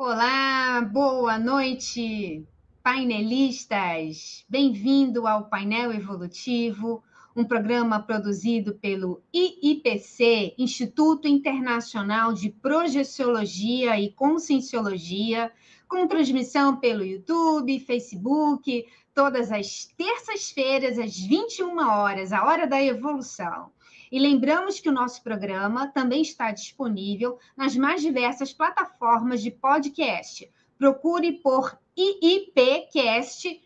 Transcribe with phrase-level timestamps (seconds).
[0.00, 2.46] Olá, boa noite,
[2.84, 4.44] painelistas.
[4.48, 7.02] Bem-vindo ao Painel Evolutivo,
[7.34, 15.50] um programa produzido pelo IIPC, Instituto Internacional de Projeciologia e Conscienciologia,
[15.88, 23.72] com transmissão pelo YouTube, Facebook, todas as terças-feiras, às 21 horas, a hora da evolução.
[24.10, 30.50] E lembramos que o nosso programa também está disponível nas mais diversas plataformas de podcast.
[30.78, 33.60] Procure por IIPcast.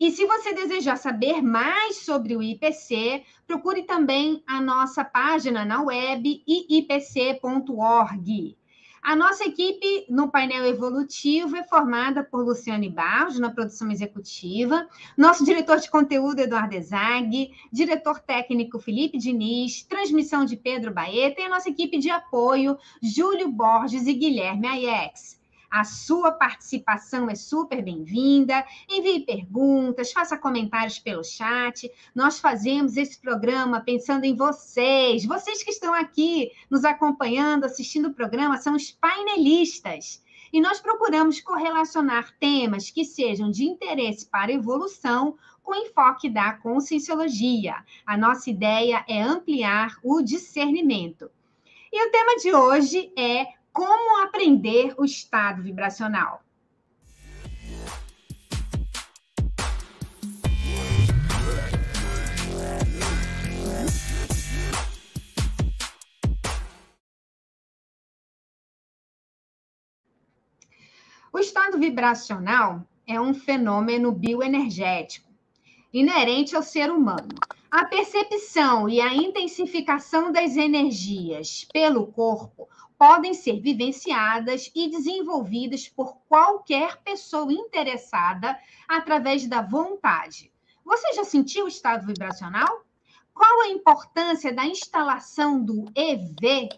[0.00, 5.82] E se você desejar saber mais sobre o IPC, procure também a nossa página na
[5.82, 7.42] web iipc.org.
[9.02, 14.88] A nossa equipe no painel evolutivo é formada por Luciane Barros, na produção executiva,
[15.18, 21.44] nosso diretor de conteúdo, Eduardo Ezag, diretor técnico, Felipe Diniz, transmissão de Pedro Baeta e
[21.44, 25.41] a nossa equipe de apoio, Júlio Borges e Guilherme Aiex.
[25.72, 28.62] A sua participação é super bem-vinda.
[28.86, 31.90] Envie perguntas, faça comentários pelo chat.
[32.14, 35.24] Nós fazemos esse programa pensando em vocês.
[35.24, 40.22] Vocês que estão aqui nos acompanhando, assistindo o programa, são os painelistas.
[40.52, 46.52] E nós procuramos correlacionar temas que sejam de interesse para a evolução com enfoque da
[46.52, 47.76] conscienciologia.
[48.04, 51.30] A nossa ideia é ampliar o discernimento.
[51.90, 56.42] E o tema de hoje é como aprender o estado vibracional?
[71.32, 75.32] O estado vibracional é um fenômeno bioenergético
[75.92, 77.28] inerente ao ser humano.
[77.70, 82.68] A percepção e a intensificação das energias pelo corpo
[83.02, 88.56] podem ser vivenciadas e desenvolvidas por qualquer pessoa interessada
[88.86, 90.52] através da vontade.
[90.84, 92.84] Você já sentiu o estado vibracional?
[93.34, 96.68] Qual a importância da instalação do EV?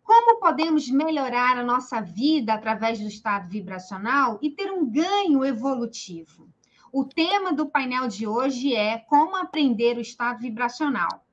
[0.00, 6.48] Como podemos melhorar a nossa vida através do estado vibracional e ter um ganho evolutivo?
[6.92, 11.23] O tema do painel de hoje é como aprender o estado vibracional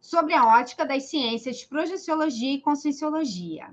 [0.00, 3.70] sobre a ótica das ciências de projeciologia e conscienciologia.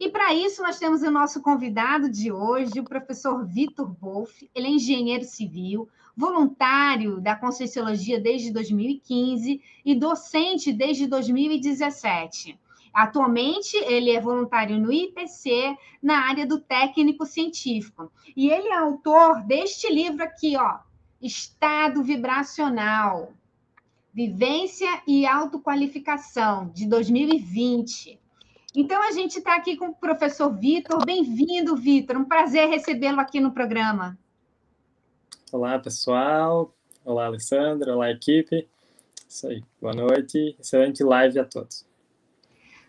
[0.00, 4.48] E para isso nós temos o nosso convidado de hoje, o professor Vitor Wolff.
[4.54, 12.58] Ele é engenheiro civil, voluntário da Conscienciologia desde 2015 e docente desde 2017.
[12.92, 18.10] Atualmente, ele é voluntário no IPC, na área do técnico científico.
[18.36, 20.78] E ele é autor deste livro aqui, ó,
[21.20, 23.32] Estado Vibracional,
[24.12, 28.18] Vivência e Autoqualificação, de 2020.
[28.74, 31.04] Então, a gente está aqui com o professor Vitor.
[31.04, 32.16] Bem-vindo, Vitor.
[32.16, 34.18] Um prazer recebê-lo aqui no programa.
[35.50, 36.74] Olá, pessoal.
[37.04, 37.94] Olá, Alessandra.
[37.94, 38.68] Olá, equipe.
[39.28, 39.62] Isso aí.
[39.80, 40.54] Boa noite.
[40.60, 41.87] Excelente live a todos.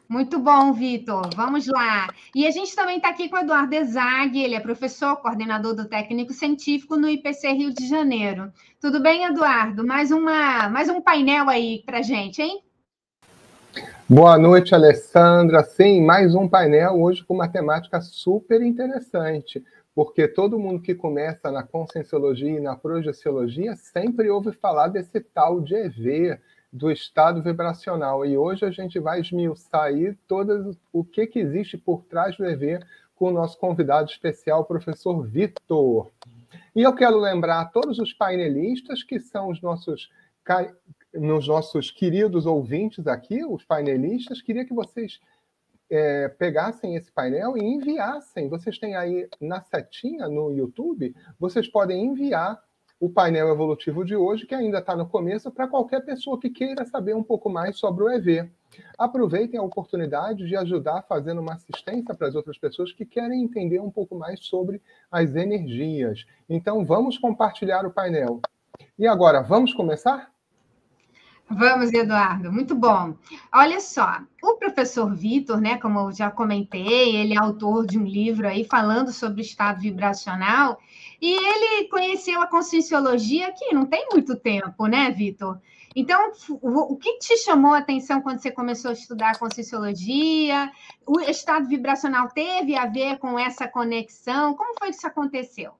[0.09, 1.29] Muito bom, Vitor.
[1.35, 2.07] Vamos lá.
[2.33, 5.87] E a gente também está aqui com o Eduardo Ezag, ele é professor, coordenador do
[5.87, 8.51] técnico científico no IPC Rio de Janeiro.
[8.81, 9.85] Tudo bem, Eduardo?
[9.85, 12.63] Mais, uma, mais um painel aí para gente, hein?
[14.09, 15.63] Boa noite, Alessandra.
[15.63, 21.51] Sim, mais um painel hoje com uma temática super interessante, porque todo mundo que começa
[21.51, 26.39] na conscienciologia e na projeciologia sempre ouve falar desse tal de EV,
[26.71, 28.25] do estado vibracional.
[28.25, 32.45] E hoje a gente vai esmiuçar aí todo o que, que existe por trás do
[32.45, 32.79] EV
[33.15, 36.09] com o nosso convidado especial, o professor Vitor.
[36.75, 40.09] E eu quero lembrar a todos os painelistas que são os nossos
[41.13, 45.19] nos nossos queridos ouvintes aqui, os painelistas, queria que vocês
[45.89, 48.47] é, pegassem esse painel e enviassem.
[48.47, 52.61] Vocês têm aí na setinha no YouTube, vocês podem enviar
[52.99, 56.85] o painel evolutivo de hoje, que ainda está no começo, para qualquer pessoa que queira
[56.85, 58.49] saber um pouco mais sobre o EV.
[58.97, 63.79] Aproveitem a oportunidade de ajudar fazendo uma assistência para as outras pessoas que querem entender
[63.79, 66.25] um pouco mais sobre as energias.
[66.49, 68.41] Então, vamos compartilhar o painel.
[68.97, 70.31] E agora, vamos começar?
[71.51, 73.15] Vamos, Eduardo, muito bom.
[73.51, 78.03] Olha só, o professor Vitor, né, como eu já comentei, ele é autor de um
[78.03, 80.79] livro aí falando sobre o estado vibracional,
[81.19, 85.59] e ele conheceu a conscienciologia aqui não tem muito tempo, né, Vitor?
[85.95, 86.31] Então,
[86.61, 90.71] o que te chamou a atenção quando você começou a estudar a conscienciologia?
[91.05, 94.53] O estado vibracional teve a ver com essa conexão?
[94.53, 95.73] Como foi que isso aconteceu?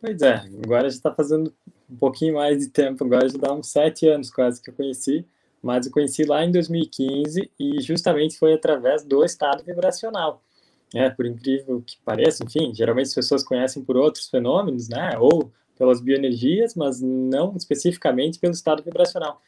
[0.00, 1.54] Pois é, agora já está fazendo
[1.92, 5.26] um pouquinho mais de tempo, agora já dá uns sete anos quase que eu conheci,
[5.62, 10.42] mas eu conheci lá em 2015 e justamente foi através do estado vibracional.
[10.94, 15.50] é, por incrível que pareça, enfim, geralmente as pessoas conhecem por outros fenômenos, né, ou
[15.78, 19.40] pelas bioenergias, mas não especificamente pelo estado vibracional.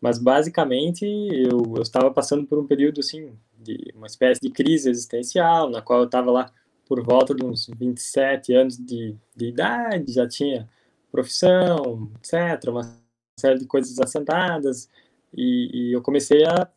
[0.00, 4.90] Mas basicamente eu, eu estava passando por um período assim de uma espécie de crise
[4.90, 6.52] existencial, na qual eu estava lá
[6.86, 10.68] por volta de uns 27 anos de, de idade, já tinha
[11.10, 12.98] profissão, etc, uma
[13.38, 14.88] série de coisas assentadas,
[15.34, 16.68] e, e eu comecei a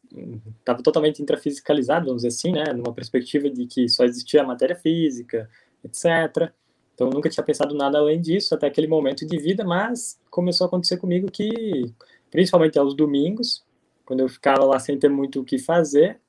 [0.59, 4.75] estava totalmente intrafisicalizado, vamos dizer assim, né, numa perspectiva de que só existia a matéria
[4.75, 5.49] física,
[5.83, 6.51] etc.
[6.93, 10.65] Então eu nunca tinha pensado nada além disso até aquele momento de vida, mas começou
[10.65, 11.91] a acontecer comigo que,
[12.29, 13.63] principalmente aos domingos,
[14.05, 16.19] quando eu ficava lá sem ter muito o que fazer,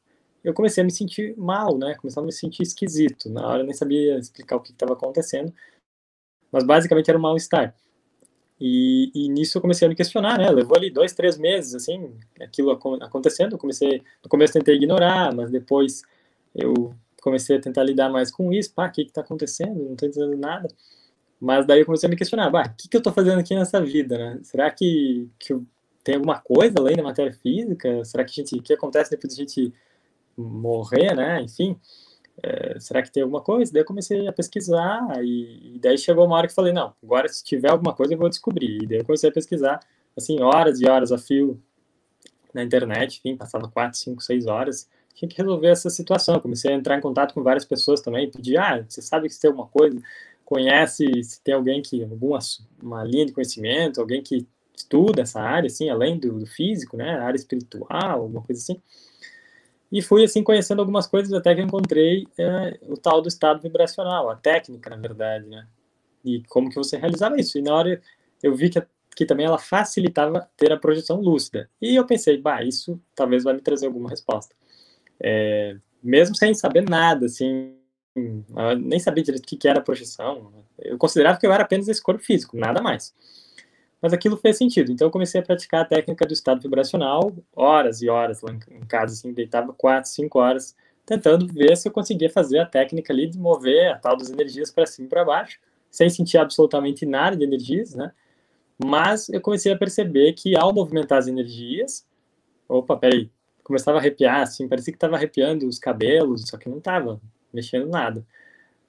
[0.45, 1.95] eu comecei a me sentir mal, né?
[1.97, 3.29] Começava a me sentir esquisito.
[3.29, 5.53] Na hora eu nem sabia explicar o que estava acontecendo,
[6.51, 7.75] mas basicamente era um mal-estar.
[8.65, 10.49] E, e, nisso eu comecei a me questionar, né?
[10.49, 13.59] Levou ali dois, três meses, assim, aquilo acontecendo.
[13.59, 16.03] Comecei, no começo tentei ignorar, mas depois
[16.55, 18.73] eu comecei a tentar lidar mais com isso.
[18.73, 19.83] Pá, o que está acontecendo?
[19.83, 20.69] Não estou entendendo nada.
[21.41, 23.53] Mas daí eu comecei a me questionar, bah, o que, que eu estou fazendo aqui
[23.53, 24.39] nessa vida, né?
[24.45, 25.59] Será que, que
[26.05, 28.05] tem alguma coisa além da matéria física?
[28.05, 29.75] Será que a gente, o que acontece depois de a gente
[30.37, 31.43] morrer, né?
[31.43, 31.77] Enfim,
[32.43, 33.73] é, será que tem alguma coisa?
[33.73, 37.29] Daí eu comecei a pesquisar e, e, daí chegou uma hora que falei, não, agora
[37.29, 38.83] se tiver alguma coisa eu vou descobrir.
[38.83, 39.81] E daí eu comecei a pesquisar,
[40.17, 41.61] assim, horas e horas a fio
[42.55, 46.41] na internet, enfim, passava quatro, cinco, seis horas, tinha que resolver essa situação.
[46.41, 49.49] Comecei a entrar em contato com várias pessoas também, pedir, ah, você sabe que tem
[49.49, 50.01] alguma coisa,
[50.45, 52.39] conhece, se tem alguém que, alguma
[52.83, 54.47] uma linha de conhecimento, alguém que
[54.77, 58.81] estuda essa área, assim, além do, do físico, né, área espiritual, alguma coisa assim.
[59.93, 64.31] E fui, assim, conhecendo algumas coisas até que encontrei é, o tal do estado vibracional,
[64.31, 65.67] a técnica, na verdade, né?
[66.25, 67.59] E como que você realizava isso.
[67.59, 68.01] E na hora
[68.43, 68.83] eu vi que,
[69.15, 71.69] que também ela facilitava ter a projeção lúcida.
[71.81, 74.55] E eu pensei, bah, isso talvez vai me trazer alguma resposta.
[75.21, 77.75] É, mesmo sem saber nada, assim,
[78.81, 80.65] nem sabia direito o que, era projeção.
[80.79, 83.15] Eu considerava que eu era apenas esse corpo físico, nada mais.
[84.03, 84.91] Mas aquilo fez sentido.
[84.91, 88.85] Então eu comecei a praticar a técnica do estado vibracional, horas e horas lá em
[88.85, 90.77] casa, assim, deitava quatro, cinco horas,
[91.07, 94.73] tentando ver se eu conseguia fazer a técnica ali de mover a tal das energias
[94.73, 98.11] para cima e para baixo, sem sentir absolutamente nada de energias, né?
[98.85, 102.05] Mas eu comecei a perceber que ao movimentar as energias,
[102.69, 103.31] opa, peraí,
[103.63, 107.21] começava a arrepiar, assim, parecia que estava arrepiando os cabelos, só que não estava
[107.53, 108.27] mexendo nada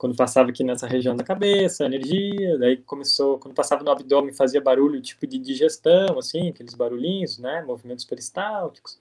[0.03, 4.59] quando passava aqui nessa região da cabeça, energia, daí começou, quando passava no abdômen fazia
[4.59, 8.99] barulho tipo de digestão, assim, aqueles barulhinhos, né, movimentos peristálticos,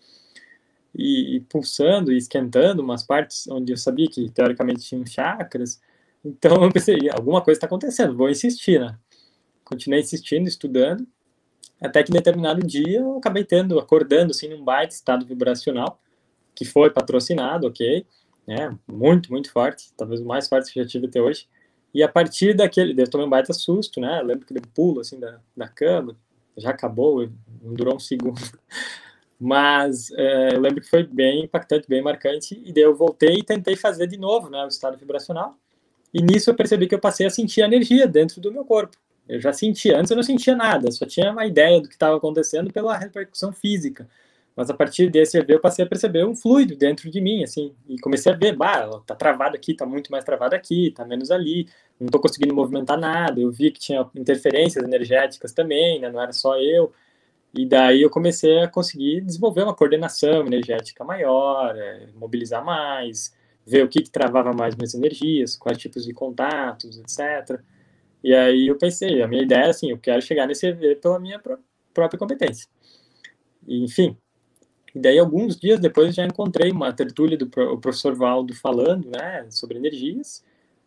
[0.96, 5.80] e, e pulsando e esquentando umas partes onde eu sabia que teoricamente tinham chakras,
[6.24, 8.96] então eu pensei, alguma coisa está acontecendo, vou insistir, né,
[9.64, 11.04] continuei insistindo, estudando,
[11.80, 16.00] até que determinado dia eu acabei tendo, acordando, assim, num baita estado vibracional,
[16.54, 18.06] que foi patrocinado, ok,
[18.46, 18.76] né?
[18.86, 21.46] Muito, muito forte, talvez o mais forte que já tive até hoje.
[21.94, 24.20] E a partir daquele, eu tomei um baita susto, né?
[24.20, 26.16] Eu lembro que deu um pulo assim da, da cama,
[26.56, 27.28] já acabou,
[27.62, 28.40] não durou um segundo.
[29.38, 32.62] Mas é, eu lembro que foi bem impactante, bem marcante.
[32.64, 34.64] E daí eu voltei e tentei fazer de novo, né?
[34.64, 35.56] O estado vibracional.
[36.14, 38.96] E nisso eu percebi que eu passei a sentir a energia dentro do meu corpo.
[39.28, 42.16] Eu já sentia, antes eu não sentia nada, só tinha uma ideia do que estava
[42.16, 44.08] acontecendo pela repercussão física.
[44.56, 47.74] Mas a partir desse EV eu passei a perceber um fluido dentro de mim, assim,
[47.88, 51.30] e comecei a ver, bah, tá travado aqui, tá muito mais travado aqui, tá menos
[51.30, 51.66] ali,
[51.98, 53.40] não tô conseguindo movimentar nada.
[53.40, 56.92] Eu vi que tinha interferências energéticas também, né, não era só eu.
[57.54, 63.34] E daí eu comecei a conseguir desenvolver uma coordenação energética maior, é, mobilizar mais,
[63.66, 67.60] ver o que, que travava mais minhas energias, quais tipos de contatos, etc.
[68.24, 71.18] E aí eu pensei, a minha ideia é assim, eu quero chegar nesse EV pela
[71.18, 71.58] minha pró
[71.94, 72.66] própria competência.
[73.68, 74.16] E, enfim,
[74.94, 79.78] e daí, alguns dias depois, já encontrei uma tertúlia do professor Valdo falando né, sobre
[79.78, 80.44] energias.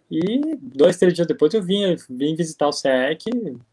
[0.09, 3.25] E dois, três dias depois eu vim, vim visitar o CEEC,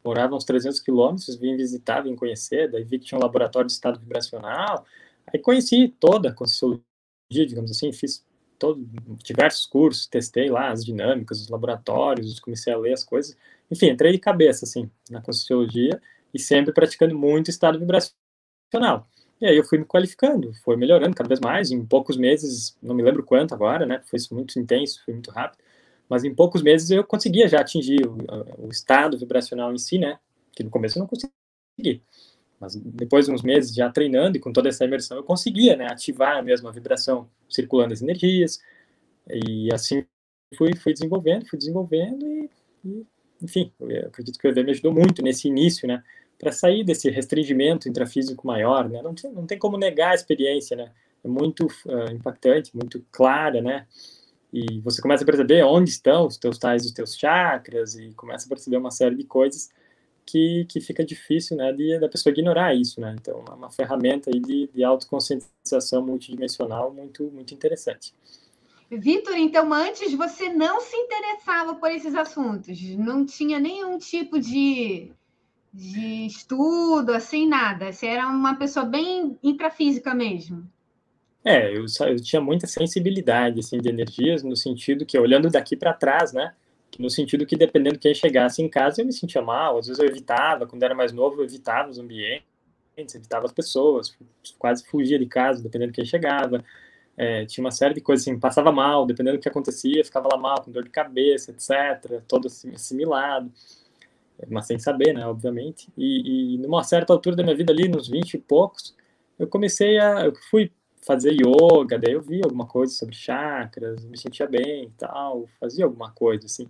[0.03, 3.75] morava uns 300 quilômetros, vim visitar, vim conhecer, daí vi que tinha um laboratório de
[3.75, 4.87] estado vibracional.
[5.33, 6.83] Aí conheci toda a Conscienciologia,
[7.31, 8.25] digamos assim, fiz
[8.59, 8.89] todo,
[9.23, 13.37] diversos cursos, testei lá as dinâmicas, os laboratórios, comecei a ler as coisas.
[13.71, 16.01] Enfim, entrei de cabeça, assim, na Conscienciologia
[16.33, 19.07] e sempre praticando muito estado vibracional.
[19.43, 22.95] E aí eu fui me qualificando, foi melhorando cada vez mais, em poucos meses, não
[22.95, 25.61] me lembro quanto agora, né, foi muito intenso, foi muito rápido,
[26.09, 28.19] mas em poucos meses eu conseguia já atingir o,
[28.67, 30.21] o estado vibracional em si, né,
[30.53, 32.01] que no começo eu não conseguia.
[32.61, 35.89] Mas depois de uns meses já treinando e com toda essa imersão, eu conseguia, né,
[35.91, 38.61] ativar a mesma vibração circulando as energias,
[39.29, 40.05] e assim
[40.57, 42.49] fui, fui desenvolvendo, fui desenvolvendo e,
[42.85, 43.07] e
[43.43, 46.01] enfim, eu acredito que o EV me ajudou muito nesse início, né,
[46.43, 49.01] para sair desse restringimento intrafísico maior, né?
[49.01, 50.91] Não tem, não tem como negar a experiência, né?
[51.25, 53.87] É muito uh, impactante, muito clara, né?
[54.53, 58.45] e você começa a perceber onde estão os teus tais, os teus chakras, e começa
[58.45, 59.71] a perceber uma série de coisas
[60.27, 64.31] que, que fica difícil, né, de, da pessoa ignorar isso, né, então é uma ferramenta
[64.31, 68.15] aí de, de autoconscientização multidimensional muito, muito interessante.
[68.91, 75.11] Vitor, então antes você não se interessava por esses assuntos, não tinha nenhum tipo de,
[75.73, 77.93] de estudo, assim, nada.
[77.93, 80.69] Você era uma pessoa bem intrafísica mesmo.
[81.45, 85.93] É, eu, eu tinha muita sensibilidade, assim, de energias, no sentido que, olhando daqui para
[85.93, 86.55] trás, né,
[86.99, 90.01] no sentido que, dependendo de quem chegasse em casa, eu me sentia mal, às vezes
[90.01, 92.45] eu evitava, quando era mais novo, eu evitava os ambientes,
[93.15, 94.17] evitava as pessoas,
[94.59, 96.63] quase fugia de casa, dependendo de quem chegava,
[97.17, 100.39] é, tinha uma série de coisas, assim, passava mal, dependendo do que acontecia, ficava lá
[100.39, 103.51] mal, com dor de cabeça, etc., todo assim, assimilado,
[104.49, 108.09] mas sem saber, né, obviamente, e, e numa certa altura da minha vida ali, nos
[108.09, 108.95] 20 e poucos,
[109.39, 110.71] eu comecei a, eu fui
[111.05, 115.85] fazer yoga, daí eu via alguma coisa sobre chakras, me sentia bem e tal, fazia
[115.85, 116.69] alguma coisa, assim,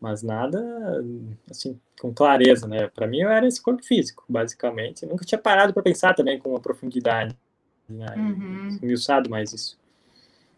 [0.00, 0.60] mas nada,
[1.50, 2.88] assim, com clareza, né?
[2.88, 5.04] Para mim eu era esse corpo físico, basicamente.
[5.04, 7.36] Eu nunca tinha parado para pensar também com uma profundidade,
[7.88, 8.06] né?
[8.16, 8.68] Uhum.
[8.68, 9.78] Esmiuçado mais isso.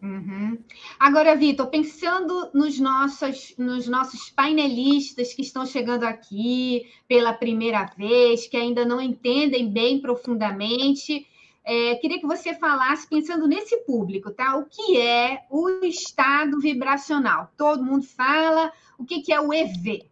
[0.05, 0.59] Uhum.
[1.01, 8.47] Agora, Vitor, pensando nos nossos, nos nossos painelistas que estão chegando aqui pela primeira vez,
[8.47, 11.27] que ainda não entendem bem profundamente,
[11.65, 14.59] é, queria que você falasse, pensando nesse público, tá?
[14.59, 17.51] O que é o estado vibracional?
[17.57, 18.71] Todo mundo fala.
[18.99, 20.05] O que, que é o EV?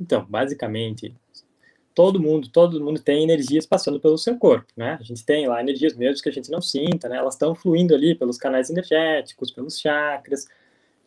[0.00, 1.14] Então, basicamente,
[1.98, 4.96] todo mundo, todo mundo tem energias passando pelo seu corpo, né?
[5.00, 7.16] A gente tem lá energias mesmo que a gente não sinta, né?
[7.16, 10.46] Elas estão fluindo ali pelos canais energéticos, pelos chakras.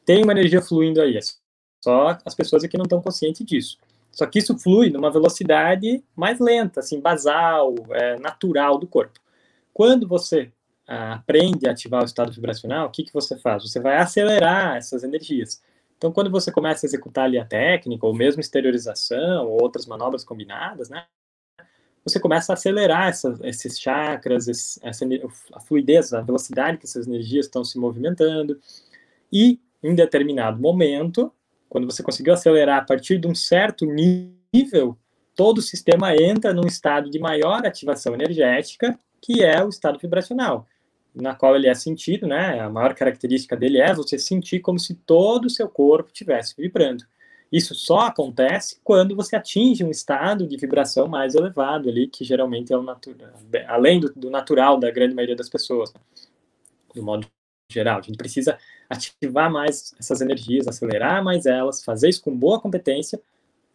[0.06, 1.16] Tem uma energia fluindo aí.
[1.16, 1.22] É
[1.82, 3.78] só as pessoas aqui não estão conscientes disso.
[4.12, 9.18] Só que isso flui numa velocidade mais lenta, assim, basal, é, natural do corpo.
[9.74, 10.52] Quando você
[10.86, 13.64] ah, aprende a ativar o estado vibracional, o que, que você faz?
[13.64, 15.64] Você vai acelerar essas energias.
[16.02, 20.24] Então, quando você começa a executar ali a técnica, ou mesmo exteriorização, ou outras manobras
[20.24, 21.06] combinadas, né?
[22.04, 25.06] Você começa a acelerar essa, esses chakras, esse, essa,
[25.54, 28.60] a fluidez, a velocidade que essas energias estão se movimentando.
[29.32, 31.32] E, em determinado momento,
[31.70, 34.98] quando você conseguiu acelerar a partir de um certo nível,
[35.36, 40.66] todo o sistema entra num estado de maior ativação energética que é o estado vibracional,
[41.14, 42.60] na qual ele é sentido, né?
[42.60, 47.04] A maior característica dele é você sentir como se todo o seu corpo estivesse vibrando.
[47.52, 52.72] Isso só acontece quando você atinge um estado de vibração mais elevado ali, que geralmente
[52.72, 53.34] é o natural,
[53.68, 56.00] além do, do, natural da grande maioria das pessoas, né?
[56.96, 57.28] do modo
[57.70, 58.00] geral.
[58.00, 58.58] A gente precisa
[58.90, 63.22] ativar mais essas energias, acelerar mais elas, fazer isso com boa competência,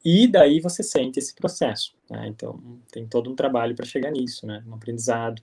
[0.03, 1.95] e daí você sente esse processo.
[2.09, 2.29] Né?
[2.29, 2.59] Então,
[2.91, 4.63] tem todo um trabalho para chegar nisso, né?
[4.67, 5.43] um aprendizado.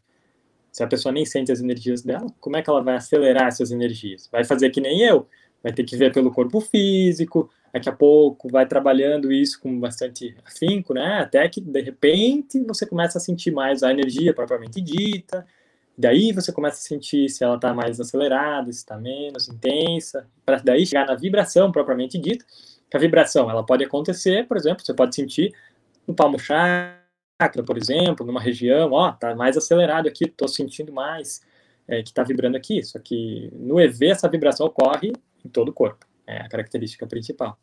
[0.73, 3.69] Se a pessoa nem sente as energias dela, como é que ela vai acelerar essas
[3.69, 4.27] energias?
[4.31, 5.27] Vai fazer que nem eu,
[5.61, 10.35] vai ter que ver pelo corpo físico, daqui a pouco vai trabalhando isso com bastante
[10.43, 11.19] afinco, né?
[11.19, 15.45] Até que, de repente, você começa a sentir mais a energia propriamente dita,
[15.95, 20.57] daí você começa a sentir se ela está mais acelerada, se está menos intensa, para
[20.57, 22.43] daí chegar na vibração propriamente dita,
[22.91, 25.53] a vibração ela pode acontecer, por exemplo, você pode sentir
[26.07, 26.39] no palmo
[27.43, 31.41] chakra, por exemplo, numa região, ó, tá mais acelerado aqui, estou sentindo mais
[31.87, 32.83] é, que está vibrando aqui.
[32.83, 35.13] Só que no EV essa vibração ocorre
[35.45, 37.57] em todo o corpo, é a característica principal.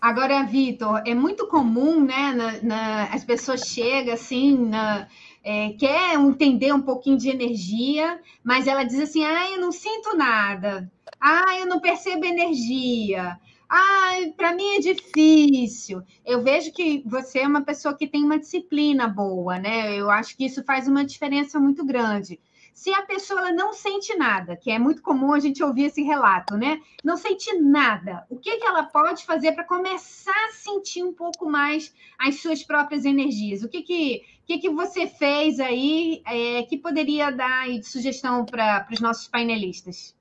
[0.00, 2.32] Agora, Vitor, é muito comum, né?
[2.32, 5.08] Na, na, as pessoas chegam assim, na,
[5.42, 10.16] é, quer entender um pouquinho de energia, mas ela diz assim: ah, eu não sinto
[10.16, 13.38] nada, ah, eu não percebo energia,
[13.68, 16.02] ah, para mim é difícil.
[16.24, 19.94] Eu vejo que você é uma pessoa que tem uma disciplina boa, né?
[19.98, 22.40] Eu acho que isso faz uma diferença muito grande.
[22.72, 26.56] Se a pessoa não sente nada, que é muito comum a gente ouvir esse relato,
[26.56, 26.80] né?
[27.02, 31.48] Não sente nada, o que, que ela pode fazer para começar a sentir um pouco
[31.48, 33.62] mais as suas próprias energias?
[33.62, 38.86] O que, que, que, que você fez aí é, que poderia dar de sugestão para
[38.92, 40.15] os nossos painelistas?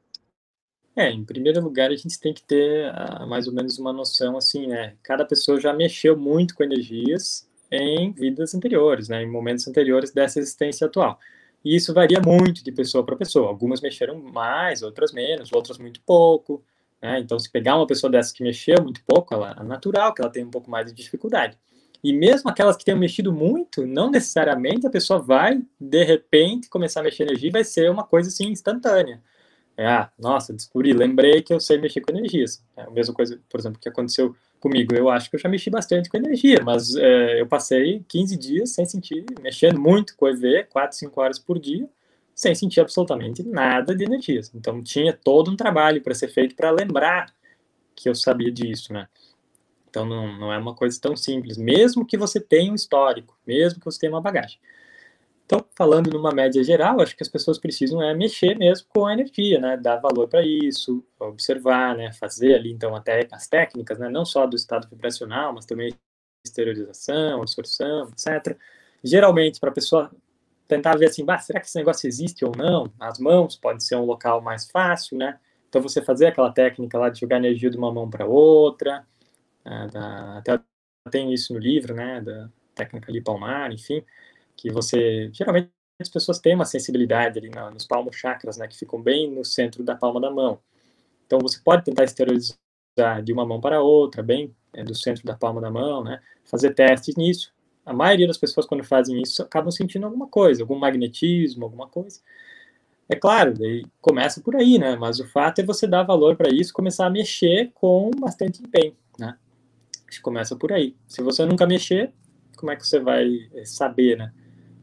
[0.95, 4.37] É, em primeiro lugar, a gente tem que ter uh, mais ou menos uma noção
[4.37, 4.95] assim, né?
[5.03, 9.21] Cada pessoa já mexeu muito com energias em vidas anteriores, né?
[9.21, 11.19] Em momentos anteriores dessa existência atual.
[11.65, 13.49] E isso varia muito de pessoa para pessoa.
[13.49, 16.63] Algumas mexeram mais, outras menos, outras muito pouco.
[17.01, 17.19] Né?
[17.19, 20.31] Então, se pegar uma pessoa dessa que mexeu muito pouco, ela é natural que ela
[20.31, 21.57] tenha um pouco mais de dificuldade.
[22.03, 26.99] E mesmo aquelas que tenham mexido muito, não necessariamente a pessoa vai, de repente, começar
[26.99, 29.23] a mexer energia e vai ser uma coisa assim instantânea.
[29.77, 32.63] É, ah, nossa, descobri, lembrei que eu sei mexer com energias.
[32.77, 34.95] É a mesma coisa, por exemplo, que aconteceu comigo.
[34.95, 38.71] Eu acho que eu já mexi bastante com energia, mas é, eu passei 15 dias
[38.71, 41.87] sem sentir, mexendo muito com EV, 4, 5 horas por dia,
[42.33, 44.51] sem sentir absolutamente nada de energias.
[44.55, 47.33] Então tinha todo um trabalho para ser feito para lembrar
[47.95, 49.07] que eu sabia disso, né?
[49.89, 53.79] Então não, não é uma coisa tão simples, mesmo que você tenha um histórico, mesmo
[53.79, 54.59] que você tenha uma bagagem.
[55.45, 59.13] Então, falando numa média geral, acho que as pessoas precisam é mexer mesmo com a
[59.13, 59.77] energia, né?
[59.77, 62.11] Dar valor para isso, observar, né?
[62.13, 64.09] Fazer ali então até as técnicas, né?
[64.09, 65.93] Não só do estado vibracional, mas também
[66.43, 68.57] exteriorização, absorção, etc.
[69.03, 70.11] Geralmente, para a pessoa
[70.67, 72.91] tentar ver assim, será que esse negócio existe ou não?
[72.99, 75.39] As mãos pode ser um local mais fácil, né?
[75.69, 79.05] Então você fazer aquela técnica lá de jogar energia de uma mão para outra,
[79.65, 79.89] né?
[80.37, 80.59] até
[81.11, 82.21] tem isso no livro, né?
[82.21, 84.03] Da técnica ali palmar, enfim,
[84.55, 85.69] que você geralmente
[85.99, 88.67] as pessoas têm uma sensibilidade ali nos palmos chakras, né?
[88.67, 90.59] Que ficam bem no centro da palma da mão.
[91.25, 92.57] Então você pode tentar exteriorizar
[93.23, 96.21] de uma mão para outra, bem é, do centro da palma da mão, né?
[96.43, 100.75] Fazer testes nisso a maioria das pessoas, quando fazem isso, acabam sentindo alguma coisa, algum
[100.75, 102.19] magnetismo, alguma coisa.
[103.07, 104.95] É claro, daí começa por aí, né?
[104.95, 108.95] Mas o fato é você dar valor para isso, começar a mexer com bastante empenho,
[109.19, 109.37] né?
[110.07, 110.95] Acho que começa por aí.
[111.07, 112.11] Se você nunca mexer,
[112.57, 114.33] como é que você vai eh, saber, né?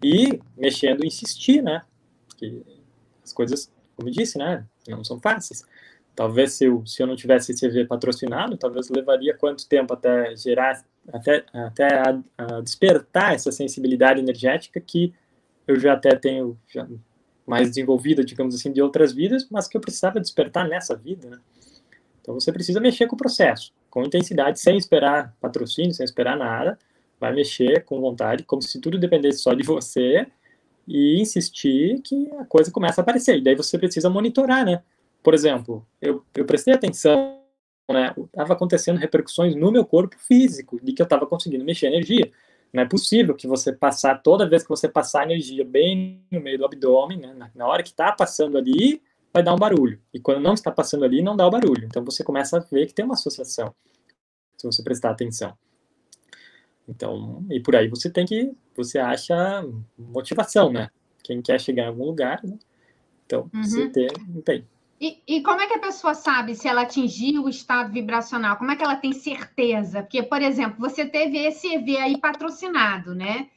[0.02, 1.82] E mexendo, insistir, né?
[3.22, 4.66] As coisas, como eu disse, né?
[4.88, 5.64] Não são fáceis.
[6.14, 10.36] Talvez se eu, se eu não tivesse esse EV patrocinado, talvez levaria quanto tempo até
[10.36, 15.12] gerar até, até a, a despertar essa sensibilidade energética que
[15.66, 16.86] eu já até tenho já
[17.46, 21.38] mais desenvolvida, digamos assim, de outras vidas, mas que eu precisava despertar nessa vida, né?
[22.20, 26.78] Então você precisa mexer com o processo, com intensidade, sem esperar patrocínio, sem esperar nada,
[27.22, 30.26] vai mexer com vontade, como se tudo dependesse só de você,
[30.88, 33.38] e insistir que a coisa começa a aparecer.
[33.38, 34.82] E daí você precisa monitorar, né?
[35.22, 37.40] Por exemplo, eu, eu prestei atenção
[37.92, 42.30] né, estava acontecendo repercussões no meu corpo físico, de que eu estava conseguindo mexer energia.
[42.72, 46.58] Não é possível que você passar, toda vez que você passar energia bem no meio
[46.58, 49.00] do abdômen, né, na hora que está passando ali,
[49.32, 50.00] vai dar um barulho.
[50.12, 51.84] E quando não está passando ali, não dá o barulho.
[51.84, 53.74] Então você começa a ver que tem uma associação,
[54.56, 55.56] se você prestar atenção.
[56.88, 59.64] Então, e por aí você tem que, você acha
[59.96, 60.90] motivação, né?
[61.22, 62.58] Quem quer chegar em algum lugar, né?
[63.24, 63.62] Então, uhum.
[63.62, 64.08] você tem,
[64.44, 64.66] tem.
[65.00, 68.56] E, e, como é que a pessoa sabe se ela atingiu o estado vibracional?
[68.56, 70.02] Como é que ela tem certeza?
[70.02, 73.48] Porque, por exemplo, você teve esse EV aí patrocinado, né?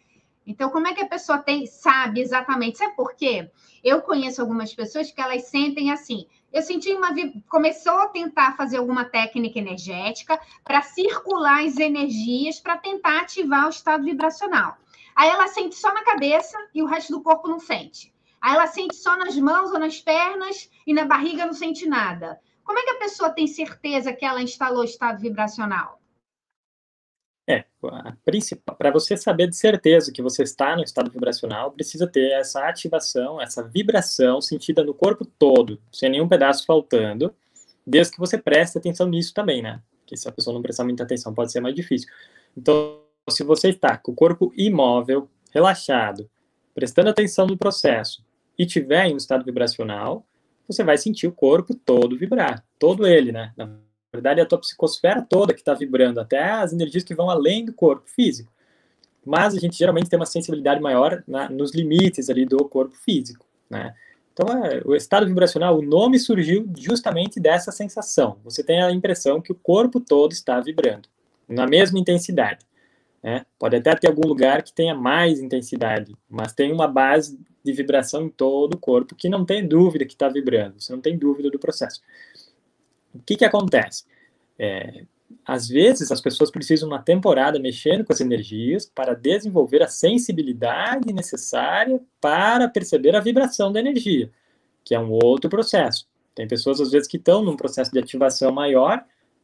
[0.48, 2.78] Então, como é que a pessoa tem, sabe exatamente?
[2.78, 3.50] Sabe por quê?
[3.84, 6.26] Eu conheço algumas pessoas que elas sentem assim.
[6.56, 7.10] Eu senti uma.
[7.50, 13.70] Começou a tentar fazer alguma técnica energética para circular as energias para tentar ativar o
[13.70, 14.78] estado vibracional.
[15.14, 18.14] Aí ela sente só na cabeça e o resto do corpo não sente.
[18.40, 22.40] Aí ela sente só nas mãos ou nas pernas e na barriga não sente nada.
[22.64, 26.00] Como é que a pessoa tem certeza que ela instalou estado vibracional?
[27.48, 27.64] É,
[28.78, 33.40] para você saber de certeza que você está no estado vibracional, precisa ter essa ativação,
[33.40, 37.36] essa vibração sentida no corpo todo, sem nenhum pedaço faltando,
[37.86, 39.80] desde que você preste atenção nisso também, né?
[40.00, 42.10] Porque se a pessoa não prestar muita atenção, pode ser mais difícil.
[42.58, 46.28] Então, se você está com o corpo imóvel, relaxado,
[46.74, 48.26] prestando atenção no processo,
[48.58, 50.26] e tiver em um estado vibracional,
[50.68, 53.54] você vai sentir o corpo todo vibrar, todo ele, né?
[54.16, 57.66] Verdade, é a tua psicosfera toda que está vibrando, até as energias que vão além
[57.66, 58.52] do corpo físico.
[59.26, 63.46] Mas a gente geralmente tem uma sensibilidade maior na, nos limites ali do corpo físico,
[63.70, 63.94] né?
[64.36, 68.38] Então, é, o estado vibracional, o nome surgiu justamente dessa sensação.
[68.44, 71.08] Você tem a impressão que o corpo todo está vibrando,
[71.48, 72.66] na mesma intensidade.
[73.24, 73.46] Né?
[73.58, 78.26] Pode até ter algum lugar que tenha mais intensidade, mas tem uma base de vibração
[78.26, 81.50] em todo o corpo, que não tem dúvida que está vibrando, você não tem dúvida
[81.50, 82.02] do processo.
[83.16, 84.06] O que, que acontece?
[84.58, 85.06] É,
[85.46, 91.14] às vezes as pessoas precisam uma temporada mexendo com as energias para desenvolver a sensibilidade
[91.14, 94.30] necessária para perceber a vibração da energia,
[94.84, 96.08] que é um outro processo.
[96.34, 99.04] Tem pessoas às vezes que estão num processo de ativação maior,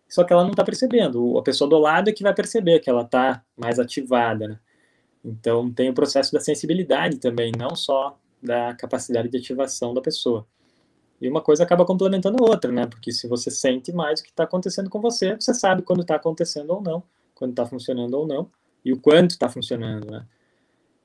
[0.10, 1.38] só que ela não está percebendo.
[1.38, 4.47] A pessoa do lado é que vai perceber que ela está mais ativada.
[4.47, 4.60] Né?
[5.23, 10.45] Então, tem o processo da sensibilidade também, não só da capacidade de ativação da pessoa.
[11.21, 12.88] E uma coisa acaba complementando a outra, né?
[12.88, 16.15] Porque se você sente mais o que está acontecendo com você, você sabe quando está
[16.15, 17.03] acontecendo ou não,
[17.36, 18.49] quando está funcionando ou não,
[18.84, 20.25] e o quanto está funcionando, né?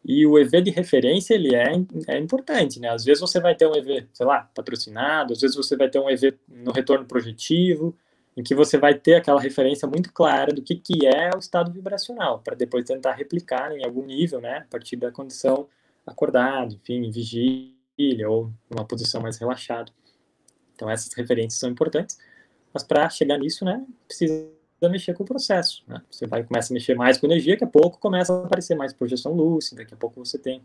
[0.02, 1.72] E o EV de referência, ele é,
[2.08, 2.88] é importante, né?
[2.90, 5.98] Às vezes você vai ter um EV, sei lá, patrocinado, às vezes você vai ter
[5.98, 7.94] um EV no retorno projetivo,
[8.36, 11.72] em que você vai ter aquela referência muito clara do que, que é o estado
[11.72, 15.66] vibracional, para depois tentar replicar em algum nível, né, a partir da condição
[16.06, 19.90] acordado, enfim, vigília ou numa posição mais relaxada.
[20.76, 22.18] Então essas referências são importantes,
[22.72, 24.48] mas para chegar nisso, né, precisa
[24.82, 25.82] mexer com o processo.
[25.88, 26.00] Né?
[26.10, 28.92] Você vai começa a mexer mais com energia, daqui a pouco começa a aparecer mais
[28.92, 30.62] projeção lúcida, daqui a pouco você tem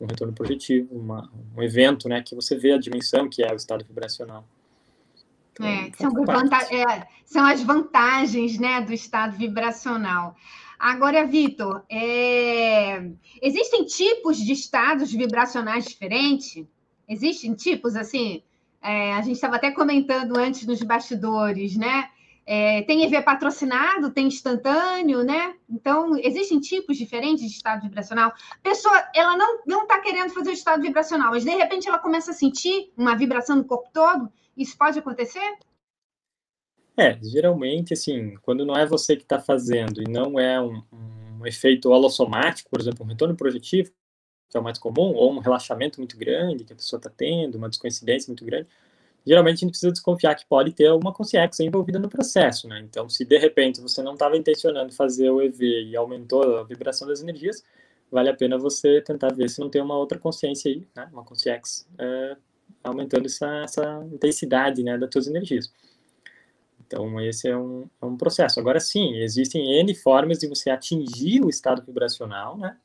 [0.00, 3.56] um retorno projetivo, uma, um evento, né, que você vê a dimensão que é o
[3.56, 4.46] estado vibracional.
[5.52, 6.12] Então, é, são,
[6.70, 10.36] é, são, as vantagens, né, do estado vibracional.
[10.78, 13.10] Agora, Vitor, é,
[13.42, 16.64] existem tipos de estados vibracionais diferentes?
[17.08, 18.44] Existem tipos, assim,
[18.88, 22.08] é, a gente estava até comentando antes nos bastidores, né?
[22.46, 25.54] É, tem EV patrocinado, tem instantâneo, né?
[25.68, 28.32] Então, existem tipos diferentes de estado vibracional.
[28.50, 32.30] A pessoa, ela não está querendo fazer o estado vibracional, mas de repente ela começa
[32.30, 34.32] a sentir uma vibração no corpo todo.
[34.56, 35.58] Isso pode acontecer?
[36.96, 40.82] É, geralmente, assim, quando não é você que está fazendo e não é um,
[41.38, 43.92] um efeito holossomático, por exemplo, um retorno projetivo,
[44.48, 47.56] que é o mais comum, ou um relaxamento muito grande que a pessoa está tendo,
[47.56, 48.66] uma descoincidência muito grande,
[49.26, 52.80] geralmente a gente precisa desconfiar que pode ter alguma consciência envolvida no processo, né?
[52.80, 57.06] Então, se de repente você não estava intencionando fazer o EV e aumentou a vibração
[57.06, 57.62] das energias,
[58.10, 61.08] vale a pena você tentar ver se não tem uma outra consciência aí, né?
[61.12, 62.36] Uma consciência é,
[62.82, 65.70] aumentando essa, essa, intensidade, né, das suas energias.
[66.86, 68.58] Então, esse é um, é um processo.
[68.58, 72.78] Agora, sim, existem N formas de você atingir o estado vibracional, né?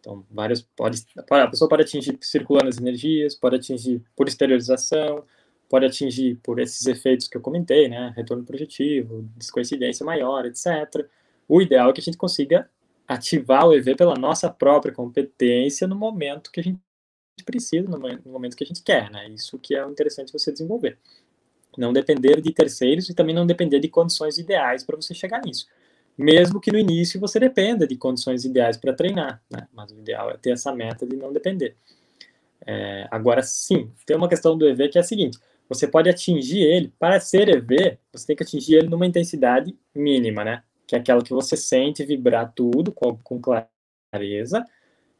[0.00, 5.24] Então, várias, pode, a pessoa pode atingir circulando as energias, pode atingir por exteriorização,
[5.68, 8.12] pode atingir por esses efeitos que eu comentei, né?
[8.16, 11.06] Retorno projetivo, descoincidência maior, etc.
[11.48, 12.68] O ideal é que a gente consiga
[13.06, 16.80] ativar o EV pela nossa própria competência no momento que a gente
[17.44, 19.28] precisa, no momento que a gente quer, né?
[19.30, 20.98] Isso que é interessante você desenvolver.
[21.76, 25.66] Não depender de terceiros e também não depender de condições ideais para você chegar nisso.
[26.18, 29.68] Mesmo que no início você dependa de condições ideais para treinar, né?
[29.72, 31.76] Mas o ideal é ter essa meta de não depender.
[32.66, 36.60] É, agora, sim, tem uma questão do EV que é a seguinte: você pode atingir
[36.60, 40.64] ele, para ser EV, você tem que atingir ele numa intensidade mínima, né?
[40.88, 44.64] Que é aquela que você sente vibrar tudo com, com clareza,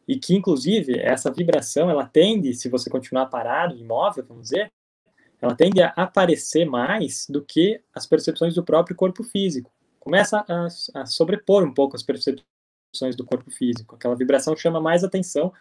[0.07, 4.73] e que, inclusive, essa vibração, ela tende, se você continuar parado, imóvel, vamos dizer,
[5.41, 9.71] ela tende a aparecer mais do que as percepções do próprio corpo físico.
[10.01, 13.95] Começa a, a sobrepor um pouco as percepções do corpo físico.
[13.95, 15.53] Aquela vibração chama mais atenção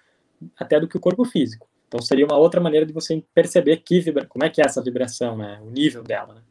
[0.55, 1.67] até do que o corpo físico.
[1.87, 4.81] Então seria uma outra maneira de você perceber que vibra, como é que é essa
[4.81, 5.59] vibração, né?
[5.63, 6.35] O nível dela.
[6.35, 6.41] Né?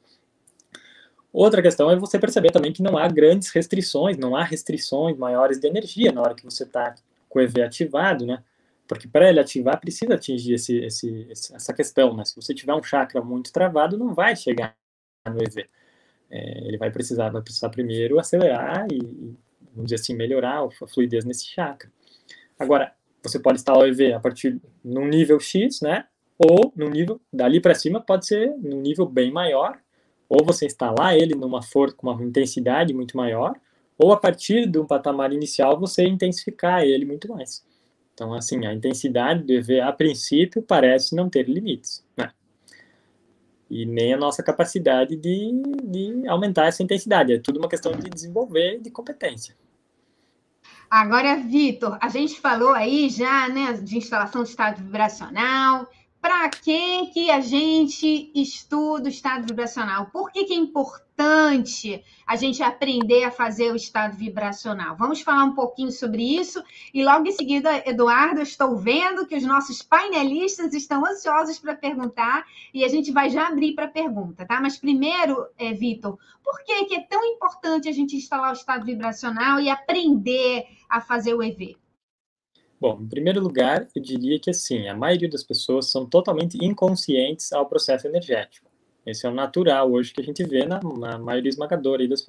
[1.33, 5.61] Outra questão é você perceber também que não há grandes restrições, não há restrições maiores
[5.61, 6.95] de energia na hora que você está
[7.29, 8.43] com o EV ativado, né?
[8.89, 12.25] Porque para ele ativar precisa atingir esse, esse, essa questão, né?
[12.25, 14.75] Se você tiver um chakra muito travado, não vai chegar
[15.29, 15.69] no EV.
[16.31, 18.99] É, ele vai precisar, vai precisar primeiro acelerar e,
[19.73, 21.91] vamos dizer assim, melhorar a fluidez nesse chakra.
[22.59, 26.07] Agora, você pode instalar o EV a partir num nível X, né?
[26.39, 29.79] Ou no nível dali para cima pode ser num nível bem maior,
[30.29, 33.55] ou você instalar ele numa força com uma intensidade muito maior,
[33.99, 37.65] ou a partir de um patamar inicial você intensificar ele muito mais.
[38.13, 42.31] Então, assim, a intensidade do EV a princípio parece não ter limites, né?
[43.71, 47.33] E nem a nossa capacidade de, de aumentar essa intensidade.
[47.33, 49.57] É tudo uma questão de desenvolver de competência.
[50.89, 55.89] Agora, Vitor, a gente falou aí já né, de instalação de estado vibracional.
[56.21, 60.07] Para que, que a gente estuda o estado vibracional?
[60.07, 61.06] Por que, que é importante
[62.27, 64.97] a gente aprender a fazer o estado vibracional?
[64.97, 66.63] Vamos falar um pouquinho sobre isso.
[66.93, 72.45] E logo em seguida, Eduardo, estou vendo que os nossos painelistas estão ansiosos para perguntar
[72.75, 74.61] e a gente vai já abrir para pergunta, tá?
[74.61, 78.85] Mas primeiro, é, Vitor, por que, que é tão importante a gente instalar o estado
[78.85, 81.77] vibracional e aprender a fazer o EV?
[82.79, 87.53] Bom, em primeiro lugar, eu diria que assim, a maioria das pessoas são totalmente inconscientes
[87.53, 88.66] ao processo energético.
[89.07, 92.27] Esse é o natural hoje que a gente vê na, na maioria esmagadora das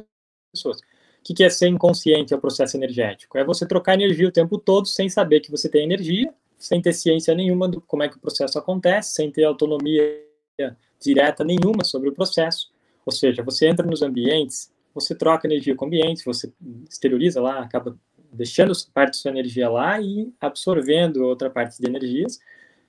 [0.54, 0.78] pessoas.
[0.78, 0.84] O
[1.24, 3.38] que, que é ser inconsciente ao processo energético?
[3.38, 6.94] É você trocar energia o tempo todo sem saber que você tem energia, sem ter
[6.94, 10.24] ciência nenhuma do como é que o processo acontece, sem ter autonomia
[11.00, 12.72] direta nenhuma sobre o processo.
[13.06, 16.52] Ou seja, você entra nos ambientes, você troca energia com ambientes, você
[16.90, 17.98] exterioriza lá, acaba
[18.32, 22.40] deixando parte de sua energia lá e absorvendo outra parte de energias,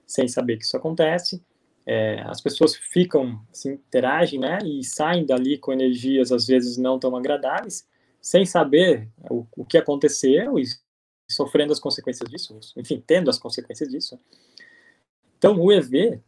[0.07, 1.42] sem saber que isso acontece.
[1.90, 6.98] É, as pessoas ficam, se interagem, né, e saem dali com energias às vezes não
[6.98, 7.88] tão agradáveis,
[8.20, 10.64] sem saber o, o que aconteceu e
[11.31, 14.18] sofrendo as consequências disso, enfim, tendo as consequências disso.
[15.38, 16.20] Então, o EV,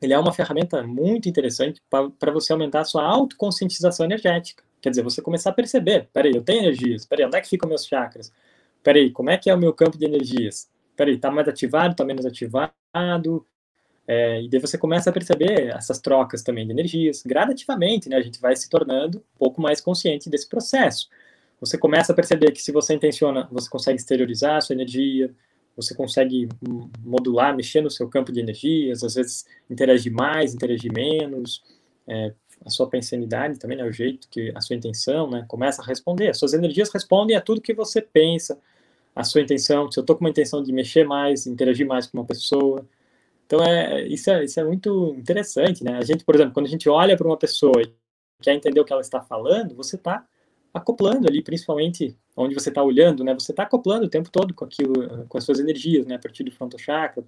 [0.00, 4.64] ele é uma ferramenta muito interessante para você aumentar a sua autoconscientização energética.
[4.80, 7.68] Quer dizer, você começar a perceber, peraí, eu tenho energias, peraí, onde é que ficam
[7.68, 8.32] meus chakras?
[8.82, 10.68] peraí, como é que é o meu campo de energias?
[10.96, 13.46] Peraí, está mais ativado, está menos ativado?
[14.06, 18.16] É, e daí você começa a perceber essas trocas também de energias, gradativamente, né?
[18.16, 21.08] A gente vai se tornando um pouco mais consciente desse processo.
[21.60, 25.32] Você começa a perceber que se você intenciona, você consegue exteriorizar a sua energia,
[25.76, 26.48] você consegue
[27.04, 31.62] modular, mexer no seu campo de energias, às vezes interagir mais, interagir menos,
[32.06, 32.32] é,
[32.64, 36.28] a sua pensanidade também, né, o jeito que a sua intenção, né, começa a responder.
[36.28, 38.58] As suas energias respondem a tudo que você pensa,
[39.14, 39.90] a sua intenção.
[39.90, 42.86] Se eu estou com uma intenção de mexer mais, interagir mais com uma pessoa,
[43.52, 45.98] então é isso é isso é muito interessante, né?
[45.98, 47.92] A gente, por exemplo, quando a gente olha para uma pessoa e
[48.40, 50.26] quer entender o que ela está falando, você está
[50.72, 53.34] acoplando ali, principalmente onde você está olhando, né?
[53.34, 56.14] Você está acoplando o tempo todo com aquilo, com as suas energias, né?
[56.14, 57.22] A partir do frontal chakra,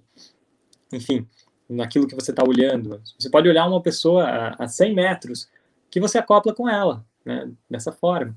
[0.91, 1.27] enfim
[1.67, 3.01] naquilo que você está olhando.
[3.17, 5.49] Você pode olhar uma pessoa a, a 100 metros
[5.89, 7.51] que você acopla com ela, né?
[7.69, 8.35] Dessa forma.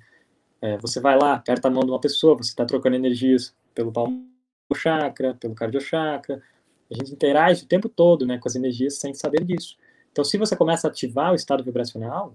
[0.60, 3.92] É, você vai lá, aperta a mão de uma pessoa, você está trocando energias pelo
[3.92, 4.26] palmo
[4.74, 6.42] chakra, pelo cardio chakra.
[6.90, 9.76] A gente interage o tempo todo, né, com as energias sem saber disso.
[10.10, 12.34] Então, se você começa a ativar o estado vibracional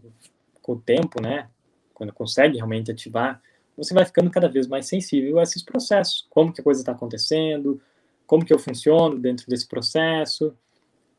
[0.62, 1.50] com o tempo, né,
[1.94, 3.42] quando consegue realmente ativar,
[3.76, 6.28] você vai ficando cada vez mais sensível a esses processos.
[6.30, 7.82] Como que a coisa está acontecendo,
[8.28, 10.56] como que eu funciono dentro desse processo,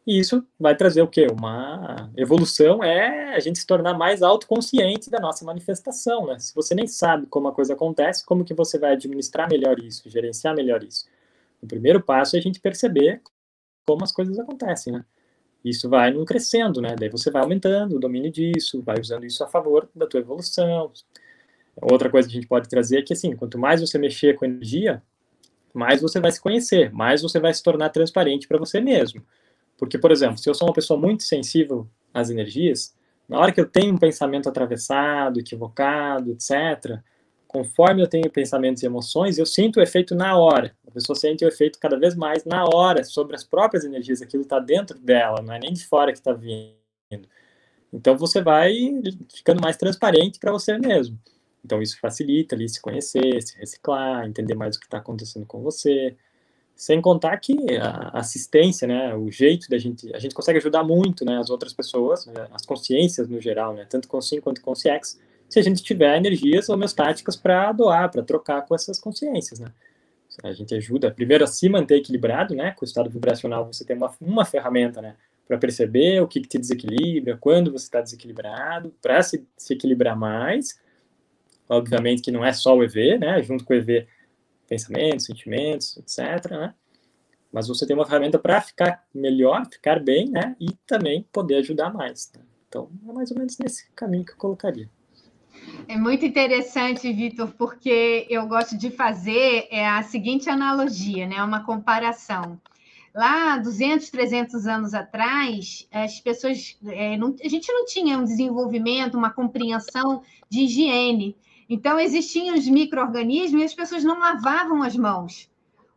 [0.06, 1.26] e isso vai trazer o quê?
[1.32, 6.38] Uma evolução é a gente se tornar mais autoconsciente da nossa manifestação, né?
[6.38, 10.08] Se você nem sabe como a coisa acontece, como que você vai administrar melhor isso,
[10.10, 11.06] gerenciar melhor isso?
[11.64, 13.22] O primeiro passo é a gente perceber
[13.86, 15.04] como as coisas acontecem, né?
[15.64, 16.94] Isso vai não crescendo, né?
[16.94, 20.92] Daí você vai aumentando o domínio disso, vai usando isso a favor da tua evolução.
[21.80, 24.44] Outra coisa que a gente pode trazer é que, assim, quanto mais você mexer com
[24.44, 25.02] energia,
[25.72, 29.24] mais você vai se conhecer, mais você vai se tornar transparente para você mesmo.
[29.78, 32.94] Porque, por exemplo, se eu sou uma pessoa muito sensível às energias,
[33.26, 37.00] na hora que eu tenho um pensamento atravessado, equivocado, etc.,
[37.54, 40.76] conforme eu tenho pensamentos e emoções, eu sinto o efeito na hora.
[40.84, 44.42] A pessoa sente o efeito cada vez mais na hora, sobre as próprias energias, aquilo
[44.42, 46.74] está dentro dela, não é nem de fora que está vindo.
[47.92, 48.74] Então você vai
[49.32, 51.16] ficando mais transparente para você mesmo.
[51.64, 55.62] Então isso facilita ali se conhecer, se reciclar, entender mais o que está acontecendo com
[55.62, 56.16] você.
[56.74, 61.24] Sem contar que a assistência, né, o jeito da gente, a gente consegue ajudar muito,
[61.24, 64.72] né, as outras pessoas, né, as consciências no geral, né, tanto com Sim quanto com
[64.72, 65.20] CX,
[65.54, 69.68] se a gente tiver energias homeostáticas para doar, para trocar com essas consciências, né.
[70.42, 73.96] A gente ajuda, primeiro, a se manter equilibrado, né, com o estado vibracional você tem
[73.96, 75.14] uma, uma ferramenta, né,
[75.46, 80.18] para perceber o que, que te desequilibra, quando você está desequilibrado, para se, se equilibrar
[80.18, 80.80] mais.
[81.68, 84.08] Obviamente que não é só o EV, né, junto com o EV
[84.66, 86.50] pensamentos, sentimentos, etc.
[86.50, 86.74] Né?
[87.52, 90.56] Mas você tem uma ferramenta para ficar melhor, ficar bem, né?
[90.58, 92.32] E também poder ajudar mais.
[92.34, 92.42] Né?
[92.68, 94.88] Então, é mais ou menos nesse caminho que eu colocaria.
[95.86, 101.42] É muito interessante, Vitor, porque eu gosto de fazer é a seguinte analogia, né?
[101.42, 102.60] Uma comparação.
[103.14, 109.16] Lá, 200, 300 anos atrás, as pessoas, é, não, a gente não tinha um desenvolvimento,
[109.16, 111.36] uma compreensão de higiene.
[111.68, 115.48] Então, existiam os micro-organismos e as pessoas não lavavam as mãos.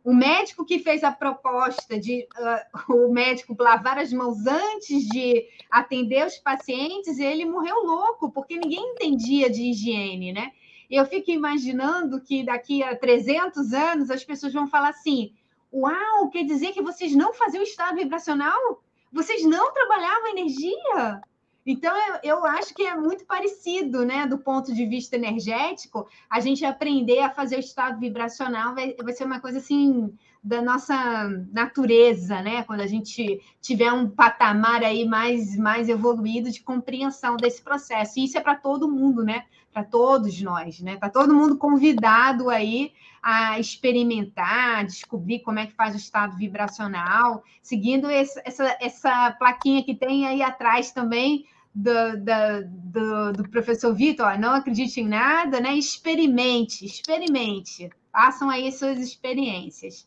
[0.08, 2.26] O médico que fez a proposta de
[2.88, 8.56] uh, o médico lavar as mãos antes de atender os pacientes, ele morreu louco, porque
[8.56, 10.52] ninguém entendia de higiene, né?
[10.90, 15.34] Eu fico imaginando que daqui a 300 anos as pessoas vão falar assim:
[15.70, 18.82] Uau, quer dizer que vocês não faziam estado vibracional?
[19.12, 21.20] Vocês não trabalhavam energia?
[21.70, 24.26] Então, eu, eu, acho que é muito parecido, né?
[24.26, 29.12] Do ponto de vista energético, a gente aprender a fazer o estado vibracional vai, vai
[29.12, 30.10] ser uma coisa assim
[30.42, 32.62] da nossa natureza, né?
[32.62, 38.18] Quando a gente tiver um patamar aí mais, mais evoluído de compreensão desse processo.
[38.18, 39.44] E isso é para todo mundo, né?
[39.70, 40.94] Para todos nós, né?
[40.94, 47.44] Está todo mundo convidado aí a experimentar, descobrir como é que faz o estado vibracional,
[47.60, 48.42] seguindo essa,
[48.80, 51.44] essa plaquinha que tem aí atrás também
[51.78, 55.76] do, do, do, professor Vitor, não acredite em nada, né?
[55.76, 60.06] Experimente, experimente, façam aí suas experiências.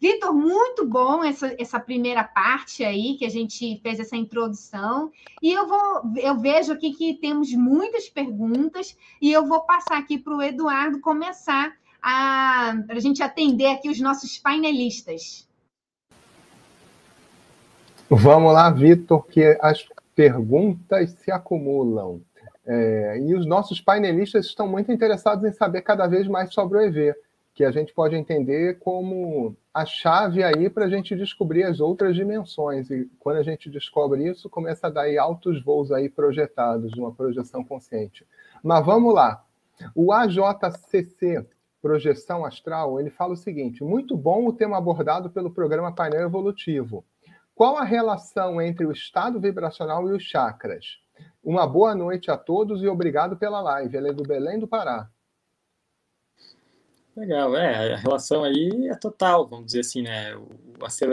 [0.00, 5.10] Vitor, muito bom essa, essa primeira parte aí que a gente fez essa introdução.
[5.42, 10.16] E eu vou, eu vejo aqui que temos muitas perguntas e eu vou passar aqui
[10.16, 15.48] para o Eduardo começar a, a gente atender aqui os nossos painelistas.
[18.08, 19.84] Vamos lá, Vitor, que as
[20.18, 22.20] perguntas se acumulam.
[22.66, 26.80] É, e os nossos painelistas estão muito interessados em saber cada vez mais sobre o
[26.80, 27.14] EV,
[27.54, 32.16] que a gente pode entender como a chave aí para a gente descobrir as outras
[32.16, 32.90] dimensões.
[32.90, 37.62] E quando a gente descobre isso, começa a dar altos voos aí projetados, uma projeção
[37.62, 38.26] consciente.
[38.60, 39.44] Mas vamos lá.
[39.94, 41.46] O AJCC,
[41.80, 47.04] Projeção Astral, ele fala o seguinte: muito bom o tema abordado pelo programa Painel Evolutivo.
[47.58, 51.00] Qual a relação entre o estado vibracional e os chakras?
[51.42, 53.96] Uma boa noite a todos e obrigado pela live.
[53.96, 55.10] Ela é do Belém do Pará.
[57.16, 60.48] Legal, é, a relação aí é total, vamos dizer assim, né, o,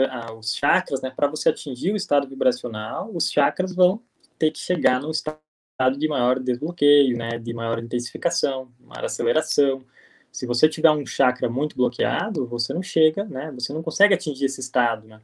[0.08, 4.00] a, os chakras, né, para você atingir o estado vibracional, os chakras vão
[4.38, 9.84] ter que chegar num estado de maior desbloqueio, né, de maior intensificação, maior aceleração.
[10.30, 14.44] Se você tiver um chakra muito bloqueado, você não chega, né, você não consegue atingir
[14.44, 15.20] esse estado, né.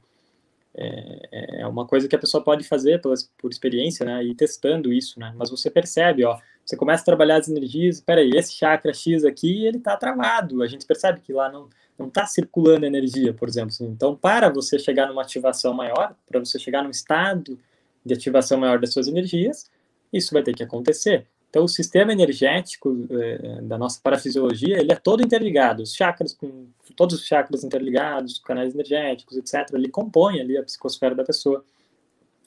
[0.75, 4.93] É, é uma coisa que a pessoa pode fazer por, por experiência, né, e testando
[4.93, 8.95] isso, né, mas você percebe, ó, você começa a trabalhar as energias, peraí, esse chakra
[8.95, 13.33] X aqui, ele está travado, a gente percebe que lá não não está circulando energia,
[13.33, 13.69] por exemplo.
[13.69, 13.87] Assim.
[13.87, 17.59] Então, para você chegar numa ativação maior, para você chegar num estado
[18.05, 19.71] de ativação maior das suas energias,
[20.13, 21.27] isso vai ter que acontecer.
[21.53, 25.83] Então, o sistema energético eh, da nossa parafisiologia, ele é todo interligado.
[25.83, 31.15] Os chakras, com todos os chakras interligados, canais energéticos, etc., ele compõe ali a psicosfera
[31.15, 31.63] da pessoa.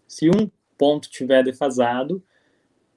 [0.08, 2.20] Se um ponto tiver defasado,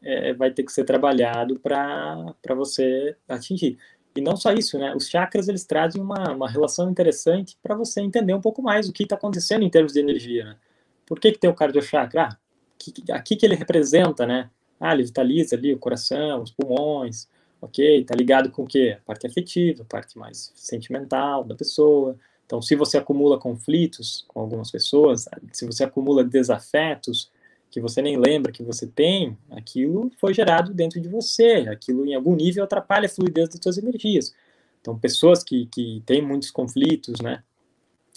[0.01, 3.77] é, vai ter que ser trabalhado para você atingir.
[4.17, 4.95] E não só isso, né?
[4.97, 8.95] Os chakras eles trazem uma, uma relação interessante para você entender um pouco mais o
[8.95, 10.45] que está acontecendo em termos de energia.
[10.47, 10.57] Né?
[11.05, 12.31] Por que, que tem o cardiochakra?
[12.31, 12.37] Ah,
[12.79, 14.49] que, aqui que ele representa, né?
[14.81, 17.29] Ah, ele vitaliza ali o coração, os pulmões,
[17.61, 18.01] ok?
[18.01, 18.97] Está ligado com o quê?
[18.99, 22.17] A parte afetiva, a parte mais sentimental da pessoa.
[22.47, 27.31] Então, se você acumula conflitos com algumas pessoas, se você acumula desafetos,
[27.71, 32.15] que você nem lembra que você tem, aquilo foi gerado dentro de você, aquilo em
[32.15, 34.35] algum nível atrapalha a fluidez das suas energias.
[34.81, 37.43] Então, pessoas que, que têm muitos conflitos, né,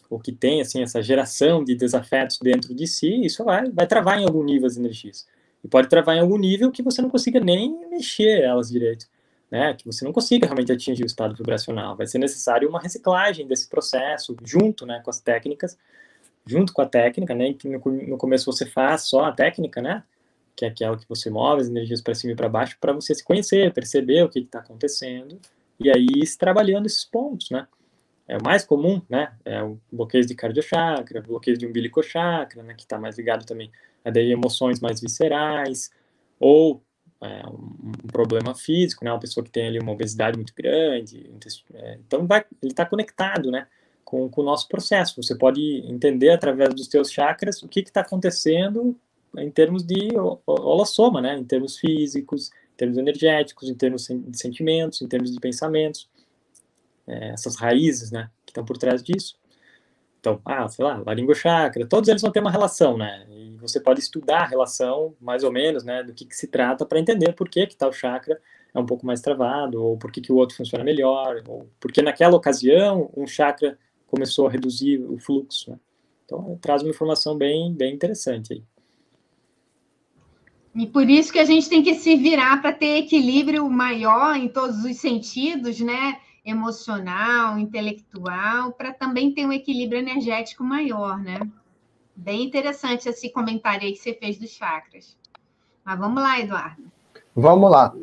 [0.09, 4.19] ou que têm, assim, essa geração de desafetos dentro de si, isso vai, vai travar
[4.19, 5.27] em algum nível as energias.
[5.63, 9.07] E pode travar em algum nível que você não consiga nem mexer elas direito,
[9.49, 11.95] né, que você não consiga realmente atingir o estado vibracional.
[11.95, 15.77] Vai ser necessário uma reciclagem desse processo, junto, né, com as técnicas,
[16.45, 17.53] junto com a técnica, né?
[17.53, 20.03] Que no, começo você faz só a técnica, né?
[20.55, 23.13] Que é aquela que você move as energias para cima e para baixo, para você
[23.15, 25.39] se conhecer, perceber o que está acontecendo
[25.79, 27.67] e aí trabalhando esses pontos, né?
[28.27, 29.33] É o mais comum, né?
[29.43, 32.73] É o bloqueio de cardiochakra, bloqueio de umbilicochakra, né?
[32.73, 33.71] Que está mais ligado também
[34.03, 35.91] a emoções mais viscerais,
[36.39, 36.81] ou
[37.21, 39.11] é, um, problema físico, né?
[39.11, 41.29] Uma pessoa que tem ali uma obesidade muito grande,
[41.73, 43.67] é, então vai, ele está conectado, né?
[44.11, 45.23] com, com o nosso processo.
[45.23, 48.93] Você pode entender através dos teus chakras o que está acontecendo
[49.37, 50.09] em termos de
[50.45, 51.37] holossoma, né?
[51.37, 56.09] Em termos físicos, em termos energéticos, em termos de sentimentos, em termos de pensamentos.
[57.07, 58.29] É, essas raízes, né?
[58.45, 59.35] Que estão por trás disso.
[60.19, 63.25] Então, ah, sei lá, laringochakra, todos eles vão ter uma relação, né?
[63.29, 66.03] E você pode estudar a relação, mais ou menos, né?
[66.03, 68.39] Do que, que se trata para entender por que que tal chakra
[68.73, 72.01] é um pouco mais travado, ou por que, que o outro funciona melhor, ou porque
[72.01, 75.71] naquela ocasião um chakra começou a reduzir o fluxo.
[75.71, 75.79] Né?
[76.25, 78.63] Então, traz uma informação bem, bem interessante aí.
[80.73, 84.47] E por isso que a gente tem que se virar para ter equilíbrio maior em
[84.47, 86.17] todos os sentidos, né?
[86.43, 91.39] Emocional, intelectual, para também ter um equilíbrio energético maior, né?
[92.15, 95.17] Bem interessante esse comentário aí que você fez dos chakras.
[95.83, 96.83] Mas vamos lá, Eduardo.
[97.35, 97.93] Vamos lá.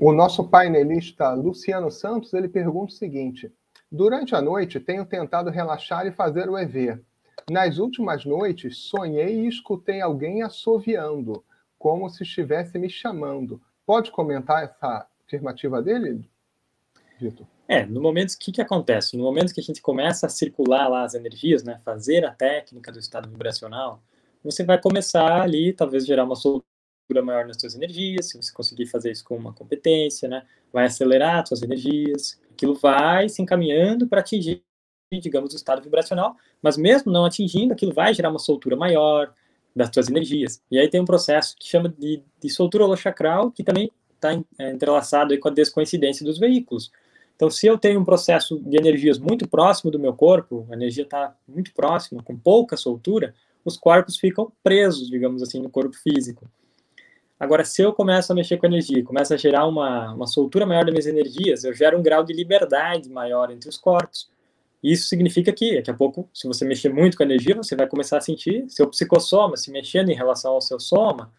[0.00, 3.52] O nosso painelista Luciano Santos, ele pergunta o seguinte:
[3.90, 7.00] Durante a noite, tenho tentado relaxar e fazer o EV.
[7.48, 11.44] Nas últimas noites, sonhei e escutei alguém assoviando,
[11.78, 13.60] como se estivesse me chamando.
[13.86, 16.28] Pode comentar essa afirmativa dele,
[17.20, 17.46] Vitor?
[17.66, 19.16] É, no momento que que acontece?
[19.16, 22.92] No momento que a gente começa a circular lá as energias, né, fazer a técnica
[22.92, 24.02] do estado vibracional,
[24.42, 28.86] você vai começar ali, talvez gerar uma soltura maior nas suas energias, se você conseguir
[28.86, 34.06] fazer isso com uma competência, né, vai acelerar as suas energias, aquilo vai se encaminhando
[34.06, 34.62] para atingir,
[35.12, 39.32] digamos, o estado vibracional, mas mesmo não atingindo, aquilo vai gerar uma soltura maior
[39.74, 40.62] das suas energias.
[40.70, 44.70] E aí tem um processo que chama de, de soltura holochacral, que também está é,
[44.70, 46.90] entrelaçado aí com a descoincidência dos veículos.
[47.44, 51.04] Então, se eu tenho um processo de energias muito próximo do meu corpo, a energia
[51.04, 56.50] está muito próxima, com pouca soltura, os corpos ficam presos, digamos assim, no corpo físico.
[57.38, 60.86] Agora, se eu começo a mexer com energia, começo a gerar uma, uma soltura maior
[60.86, 64.30] das minhas energias, eu gero um grau de liberdade maior entre os corpos.
[64.82, 67.86] Isso significa que, daqui a pouco, se você mexer muito com a energia, você vai
[67.86, 71.30] começar a sentir seu psicossoma se mexendo em relação ao seu soma,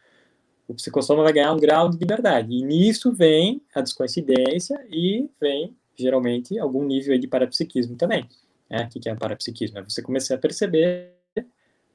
[0.68, 2.53] o psicossoma vai ganhar um grau de liberdade.
[2.53, 8.28] E nisso vem a descoincidência e vem, geralmente, algum nível de parapsiquismo também.
[8.70, 9.80] É, o que é parapsiquismo?
[9.80, 11.14] É você começar a perceber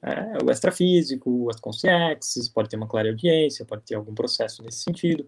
[0.03, 4.83] é, o extrafísico, as consciências, pode ter uma clara audiência, pode ter algum processo nesse
[4.83, 5.27] sentido.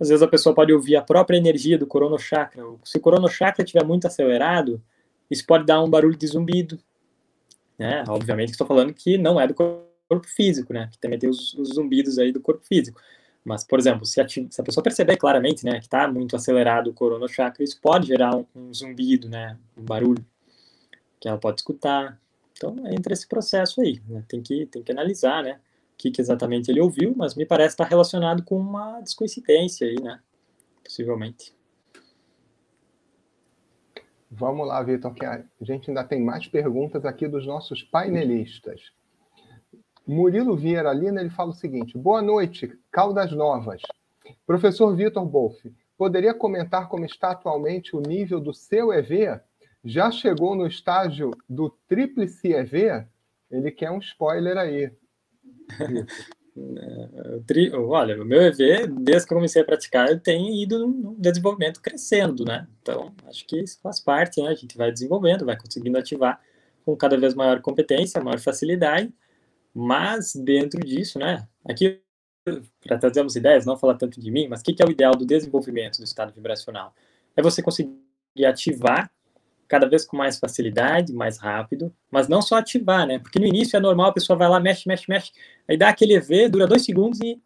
[0.00, 2.62] Às vezes a pessoa pode ouvir a própria energia do coronochakra.
[2.84, 4.82] Se o coronochakra estiver muito acelerado,
[5.30, 6.78] isso pode dar um barulho de zumbido.
[7.78, 8.04] Né?
[8.08, 10.88] Obviamente estou falando que não é do corpo físico, né?
[10.90, 13.00] Que também tem os, os, zumbidos aí do corpo físico.
[13.44, 16.88] Mas, por exemplo, se a, se a pessoa perceber claramente, né, que está muito acelerado
[16.88, 20.24] o corona chakra, isso pode gerar um, um, zumbido, né, um barulho
[21.20, 22.18] que ela pode escutar.
[22.56, 25.60] Então, entra esse processo aí, né, tem que tem que analisar, né,
[25.92, 30.00] o que, que exatamente ele ouviu, mas me parece estar relacionado com uma descoincidência aí,
[30.00, 30.20] né,
[30.82, 31.52] possivelmente.
[34.30, 38.90] Vamos lá, Vitor, que a gente ainda tem mais perguntas aqui dos nossos painelistas.
[40.06, 43.80] Murilo Vieira Lina, ele fala o seguinte: Boa noite, Caldas Novas.
[44.46, 45.64] Professor Vitor Bolf,
[45.96, 49.40] poderia comentar como está atualmente o nível do seu EV?
[49.84, 53.06] Já chegou no estágio do tríplice EV?
[53.50, 54.90] Ele quer um spoiler aí.
[57.88, 62.44] Olha, o meu EV, desde que eu comecei a praticar, tenho ido no desenvolvimento crescendo,
[62.44, 62.66] né?
[62.80, 64.48] Então, acho que isso faz parte, né?
[64.48, 66.40] A gente vai desenvolvendo, vai conseguindo ativar
[66.84, 69.12] com cada vez maior competência, maior facilidade,
[69.74, 71.46] mas dentro disso, né?
[71.68, 72.00] Aqui,
[72.80, 75.16] para trazermos ideias, não falar tanto de mim, mas o que, que é o ideal
[75.16, 76.94] do desenvolvimento do estado vibracional?
[77.36, 77.98] É você conseguir
[78.46, 79.10] ativar
[79.66, 83.18] cada vez com mais facilidade, mais rápido, mas não só ativar, né?
[83.18, 85.32] Porque no início é normal, a pessoa vai lá, mexe, mexe, mexe,
[85.66, 87.40] aí dá aquele EV, dura dois segundos e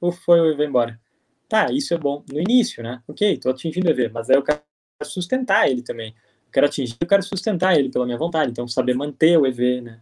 [0.00, 1.00] uf, foi EV embora.
[1.48, 3.02] Tá, isso é bom no início, né?
[3.08, 4.62] Ok, tô atingindo o EV, mas aí eu quero
[5.02, 6.14] sustentar ele também.
[6.46, 9.80] Eu quero atingir, eu quero sustentar ele pela minha vontade, então saber manter o EV,
[9.80, 10.00] né?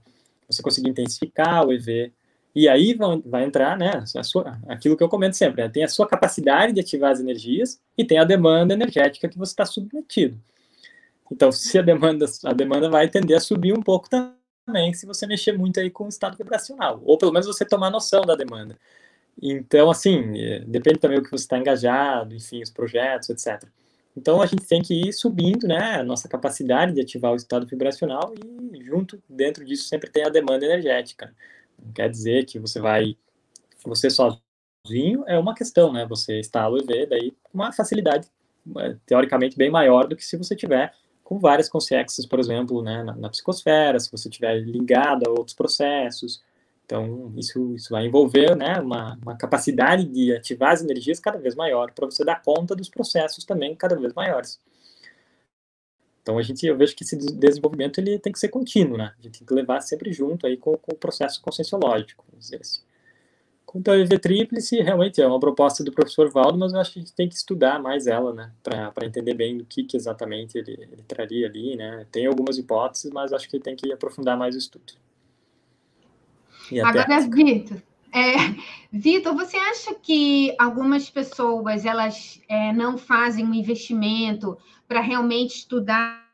[0.51, 2.13] Você conseguir intensificar o EV,
[2.55, 5.69] e aí vão, vai entrar, né, a sua, aquilo que eu comento sempre, né?
[5.69, 9.53] tem a sua capacidade de ativar as energias e tem a demanda energética que você
[9.53, 10.41] está submetido.
[11.31, 15.27] Então, se a demanda, a demanda vai tender a subir um pouco também, se você
[15.27, 18.77] mexer muito aí com o estado vibracional, ou pelo menos você tomar noção da demanda.
[19.41, 23.63] Então, assim, é, depende também do que você está engajado, enfim, os projetos, etc.
[24.17, 27.67] Então, a gente tem que ir subindo, né, a nossa capacidade de ativar o estado
[27.67, 31.35] vibracional e, junto, dentro disso, sempre tem a demanda energética.
[31.83, 33.17] Não quer dizer que você vai,
[33.85, 38.29] você sozinho é uma questão, né, você instala o EV, daí uma facilidade,
[38.79, 40.93] é, teoricamente, bem maior do que se você tiver
[41.23, 45.55] com várias consciências, por exemplo, né, na, na, psicosfera, se você estiver ligado a outros
[45.55, 46.43] processos.
[46.91, 51.55] Então, isso, isso vai envolver né, uma, uma capacidade de ativar as energias cada vez
[51.55, 54.59] maior, para você dar conta dos processos também cada vez maiores.
[56.21, 59.15] Então, a gente, eu vejo que esse desenvolvimento ele tem que ser contínuo, né?
[59.17, 62.61] A gente tem que levar sempre junto aí com, com o processo conscienciológico, vamos dizer
[62.61, 62.81] assim.
[63.65, 66.99] Quanto ao EV tríplice, realmente é uma proposta do professor Valdo, mas eu acho que
[66.99, 70.59] a gente tem que estudar mais ela, né, para entender bem do que, que exatamente
[70.59, 72.05] ele, ele, traria ali, né.
[72.11, 74.93] Tem algumas hipóteses, mas acho que tem que aprofundar mais o estudo.
[76.79, 78.35] Agora, Vitor, é,
[78.93, 84.57] Vitor, você acha que algumas pessoas elas é, não fazem um investimento
[84.87, 86.31] para realmente estudar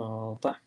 [0.00, 0.58] Volta.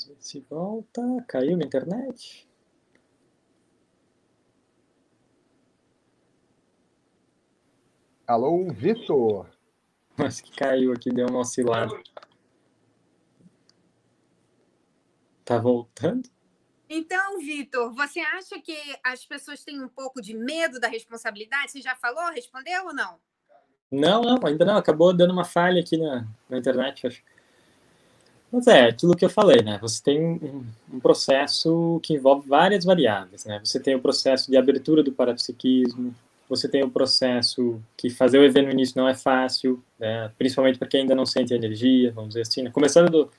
[0.00, 1.02] Vamos ver se volta.
[1.26, 2.48] Caiu na internet.
[8.26, 9.50] Alô, Vitor.
[10.16, 12.00] Acho que caiu aqui, deu uma oscilada.
[15.44, 16.28] Tá voltando?
[16.88, 21.72] Então, Vitor, você acha que as pessoas têm um pouco de medo da responsabilidade?
[21.72, 23.18] Você já falou, respondeu ou não?
[23.90, 24.76] Não, não, ainda não.
[24.76, 27.22] Acabou dando uma falha aqui na, na internet, acho.
[28.52, 29.78] Mas é, aquilo que eu falei, né?
[29.80, 33.60] Você tem um, um, processo que envolve várias variáveis, né?
[33.62, 36.12] Você tem o processo de abertura do parapsiquismo,
[36.50, 40.32] você tem o processo que fazer o evento no início não é fácil, né?
[40.36, 42.62] principalmente para quem ainda não sente energia, vamos dizer assim.
[42.62, 42.70] Né?
[42.70, 43.30] Começando do,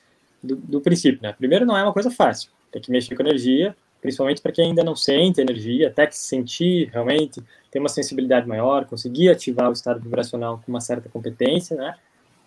[0.42, 1.34] do, do, princípio, né?
[1.34, 4.82] Primeiro, não é uma coisa fácil, tem que mexer com energia, principalmente para quem ainda
[4.82, 9.74] não sente energia, até que se sentir realmente, ter uma sensibilidade maior, conseguir ativar o
[9.74, 11.96] estado vibracional com uma certa competência, né?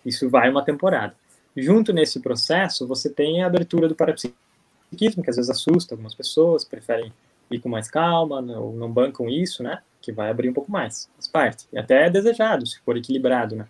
[0.03, 1.15] Isso vai uma temporada.
[1.55, 6.65] Junto nesse processo, você tem a abertura do parapsiquismo, que às vezes assusta algumas pessoas,
[6.65, 7.13] preferem
[7.49, 9.81] ir com mais calma, ou não bancam isso, né?
[10.01, 11.67] Que vai abrir um pouco mais, faz parte.
[11.71, 13.67] E até é desejado, se for equilibrado, né?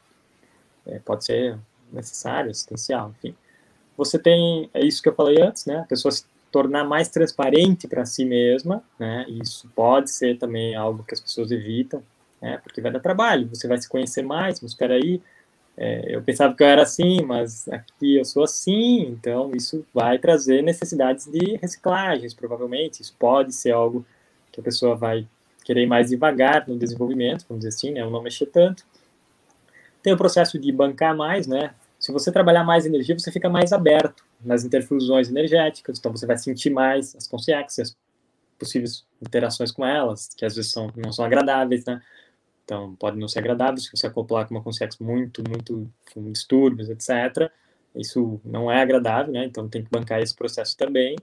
[0.85, 1.57] É, pode ser
[1.91, 3.35] necessário, essencial, enfim.
[3.97, 5.79] Você tem, é isso que eu falei antes, né?
[5.79, 9.25] A pessoa se tornar mais transparente para si mesma, né?
[9.27, 12.01] Isso pode ser também algo que as pessoas evitam,
[12.41, 12.57] né?
[12.63, 15.21] Porque vai dar trabalho, você vai se conhecer mais, mas espera aí,
[15.77, 20.17] é, eu pensava que eu era assim, mas aqui eu sou assim, então isso vai
[20.17, 23.01] trazer necessidades de reciclagens, provavelmente.
[23.01, 24.05] Isso pode ser algo
[24.51, 25.27] que a pessoa vai
[25.65, 28.09] querer mais devagar no desenvolvimento, vamos dizer assim, né?
[28.09, 28.85] Não mexer tanto.
[30.01, 31.73] Tem o processo de bancar mais, né?
[31.99, 36.37] Se você trabalhar mais energia, você fica mais aberto nas interfusões energéticas, então você vai
[36.37, 37.97] sentir mais as consciências, as
[38.59, 42.01] possíveis interações com elas, que às vezes são, não são agradáveis, né?
[42.65, 46.89] Então, pode não ser agradável se você acoplar com uma consciência muito, muito com distúrbios,
[46.89, 47.51] etc.
[47.95, 49.45] Isso não é agradável, né?
[49.45, 51.15] Então, tem que bancar esse processo também.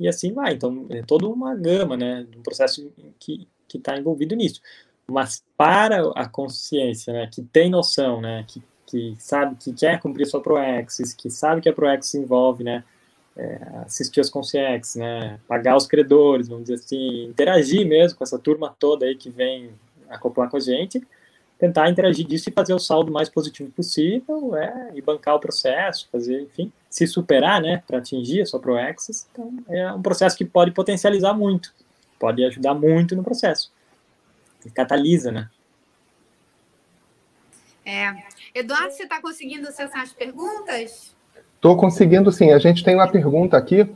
[0.00, 0.54] E assim vai.
[0.54, 2.26] Então, é toda uma gama, né?
[2.28, 4.60] De um processo que está envolvido nisso.
[5.06, 7.28] Mas para a consciência, né?
[7.32, 8.44] Que tem noção, né?
[8.48, 12.84] Que, que sabe que quer cumprir sua ProExis, que sabe que a ProExis envolve, né?
[13.36, 15.38] É, assistir as consciências, né?
[15.46, 17.24] Pagar os credores, vamos dizer assim.
[17.26, 19.70] Interagir mesmo com essa turma toda aí que vem
[20.10, 21.06] acoplar com a gente,
[21.58, 26.08] tentar interagir disso e fazer o saldo mais positivo possível, é, e bancar o processo,
[26.10, 29.26] fazer, enfim, se superar, né, para atingir a sua ProAccess.
[29.32, 31.74] Então, é um processo que pode potencializar muito,
[32.18, 33.72] pode ajudar muito no processo.
[34.64, 35.48] E catalisa, né?
[37.84, 38.14] É.
[38.54, 41.14] Eduardo, você está conseguindo acessar as perguntas?
[41.54, 42.52] Estou conseguindo sim.
[42.52, 43.88] A gente tem uma pergunta aqui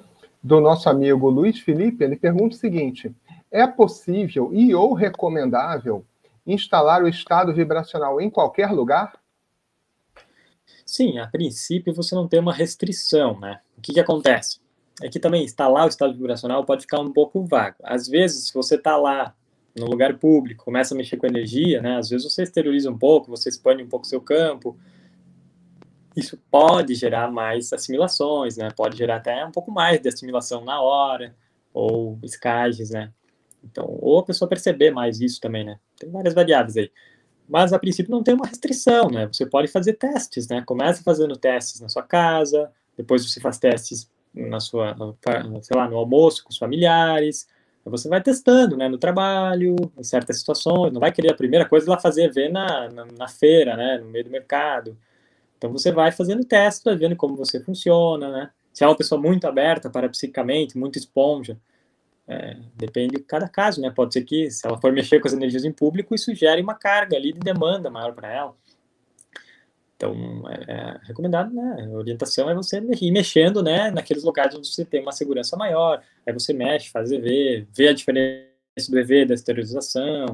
[0.43, 2.03] do nosso amigo Luiz Felipe.
[2.03, 3.13] Ele pergunta o seguinte:
[3.53, 6.05] é possível e ou recomendável
[6.47, 9.13] instalar o estado vibracional em qualquer lugar?
[10.85, 13.61] Sim, a princípio você não tem uma restrição, né?
[13.79, 14.61] O que, que acontece?
[15.03, 17.77] É que também instalar o estado vibracional pode ficar um pouco vago.
[17.83, 19.35] Às vezes, se você está lá
[19.77, 21.97] no lugar público, começa a mexer com energia, né?
[21.97, 24.77] Às vezes você exterioriza um pouco, você expande um pouco seu campo.
[26.17, 28.69] Isso pode gerar mais assimilações, né?
[28.77, 31.35] Pode gerar até um pouco mais de assimilação na hora,
[31.73, 33.13] ou escagens, né?
[33.65, 35.79] Então, ou a pessoa perceber mais isso também, né?
[35.99, 36.91] Tem várias variáveis aí.
[37.49, 39.27] Mas, a princípio, não tem uma restrição, né?
[39.27, 40.63] Você pode fazer testes, né?
[40.67, 44.97] Começa fazendo testes na sua casa, depois você faz testes na sua,
[45.63, 47.47] sei lá, no almoço com os familiares,
[47.85, 51.91] você vai testando, né, no trabalho, em certas situações, não vai querer a primeira coisa
[51.91, 54.97] lá fazer ver na, na, na, feira, né, no meio do mercado.
[55.59, 58.51] Então você vai fazendo testes, vai vendo como você funciona, né.
[58.73, 61.59] Se é uma pessoa muito aberta para psicamente, muito esponja,
[62.29, 63.91] é, depende de cada caso, né?
[63.91, 66.75] Pode ser que, se ela for mexer com as energias em público, isso gere uma
[66.75, 68.55] carga ali de demanda maior para ela.
[69.97, 71.89] Então, é, é, recomendado, né?
[71.89, 73.91] A orientação é você ir mexendo, né?
[73.91, 76.03] Naqueles locais onde você tem uma segurança maior.
[76.27, 78.51] Aí você mexe, faz EV, vê a diferença
[78.91, 80.27] do EV, da esterilização,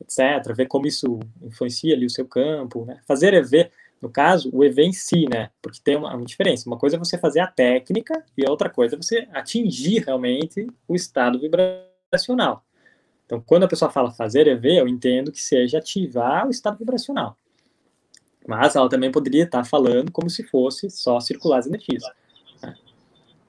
[0.00, 0.52] etc.
[0.56, 3.00] Vê como isso influencia ali o seu campo, né?
[3.06, 3.70] Fazer EV
[4.04, 5.48] no caso, o EV em si, né?
[5.62, 6.68] Porque tem uma, uma, diferença.
[6.68, 10.66] Uma coisa é você fazer a técnica e a outra coisa é você atingir realmente
[10.86, 12.62] o estado vibracional.
[13.24, 17.38] Então, quando a pessoa fala fazer EV, eu entendo que seja ativar o estado vibracional.
[18.46, 22.02] Mas ela também poderia estar falando como se fosse só circular as energias.
[22.62, 22.74] Né?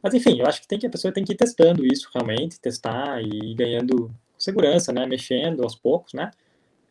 [0.02, 2.62] Mas, enfim, eu acho que, tem que a pessoa tem que ir testando isso realmente,
[2.62, 5.06] testar e ir ganhando segurança, né?
[5.06, 6.32] Mexendo aos poucos, né?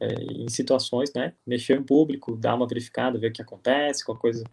[0.05, 4.21] É, em situações, né, mexer em público, dar uma verificada, ver o que acontece, qualquer
[4.21, 4.45] coisa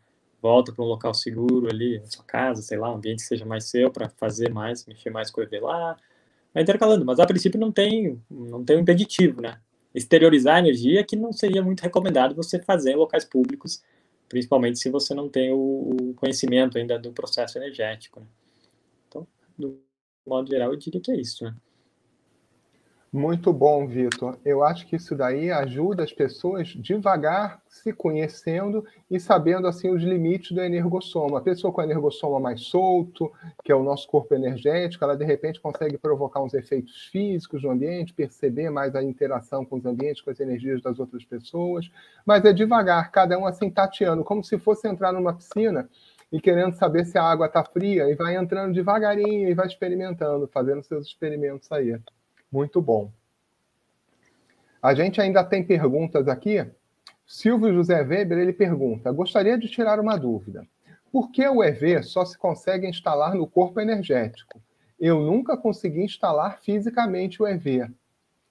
[0.42, 3.46] volta para um local seguro ali, na sua casa, sei lá, um ambiente que seja
[3.46, 5.98] mais seu para fazer mais, mexer mais com o EV lá,
[6.54, 9.60] vai intercalando, mas a princípio não tem, não tem um impeditivo, né?
[9.94, 13.84] Exteriorizar a energia que não seria muito recomendado você fazer em locais públicos,
[14.28, 18.26] principalmente se você não tem o, conhecimento ainda do processo energético, né?
[19.08, 19.28] Então,
[19.58, 19.80] do
[20.26, 21.56] modo geral, eu diria que é isso, né?
[23.14, 24.38] Muito bom, Vitor.
[24.46, 30.02] Eu acho que isso daí ajuda as pessoas devagar se conhecendo e sabendo assim os
[30.02, 31.40] limites do energossoma.
[31.40, 33.30] A pessoa com energossoma mais solto,
[33.66, 37.72] que é o nosso corpo energético, ela de repente consegue provocar uns efeitos físicos no
[37.72, 41.92] ambiente, perceber mais a interação com os ambientes, com as energias das outras pessoas.
[42.26, 45.90] Mas é devagar, cada um assim tateando, como se fosse entrar numa piscina
[46.32, 50.48] e querendo saber se a água está fria, e vai entrando devagarinho e vai experimentando,
[50.48, 52.00] fazendo seus experimentos aí.
[52.52, 53.12] Muito bom.
[54.82, 56.66] A gente ainda tem perguntas aqui.
[57.26, 60.68] Silvio José Weber ele pergunta: gostaria de tirar uma dúvida.
[61.12, 64.62] Por que o EV só se consegue instalar no corpo energético?
[65.00, 67.90] Eu nunca consegui instalar fisicamente o EV.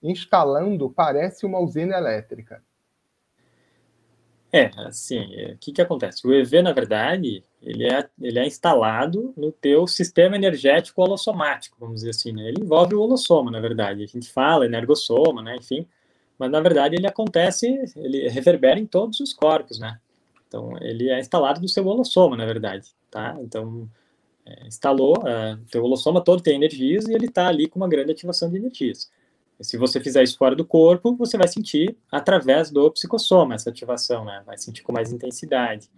[0.02, 2.62] Instalando parece uma usina elétrica.
[4.52, 5.20] É, assim,
[5.52, 6.26] o que, que acontece?
[6.26, 11.96] O EV, na verdade, ele é, ele é instalado no teu sistema energético holossomático, vamos
[11.96, 12.48] dizer assim, né?
[12.48, 14.02] Ele envolve o holossoma, na verdade.
[14.02, 15.56] A gente fala energossoma, né?
[15.56, 15.86] Enfim,
[16.38, 20.00] mas na verdade ele acontece, ele reverbera em todos os corpos, né?
[20.48, 23.36] Então, ele é instalado no seu holossoma, na verdade, tá?
[23.40, 23.88] Então,
[24.44, 28.10] é, instalou, é, teu holossoma todo tem energias e ele está ali com uma grande
[28.10, 29.10] ativação de energias.
[29.60, 34.24] Se você fizer isso fora do corpo, você vai sentir através do psicossoma essa ativação,
[34.24, 34.42] né?
[34.46, 35.90] Vai sentir com mais intensidade.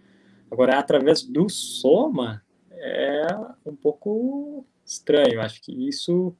[0.51, 3.27] Agora, através do soma, é
[3.65, 5.41] um pouco estranho.
[5.41, 6.35] Acho que isso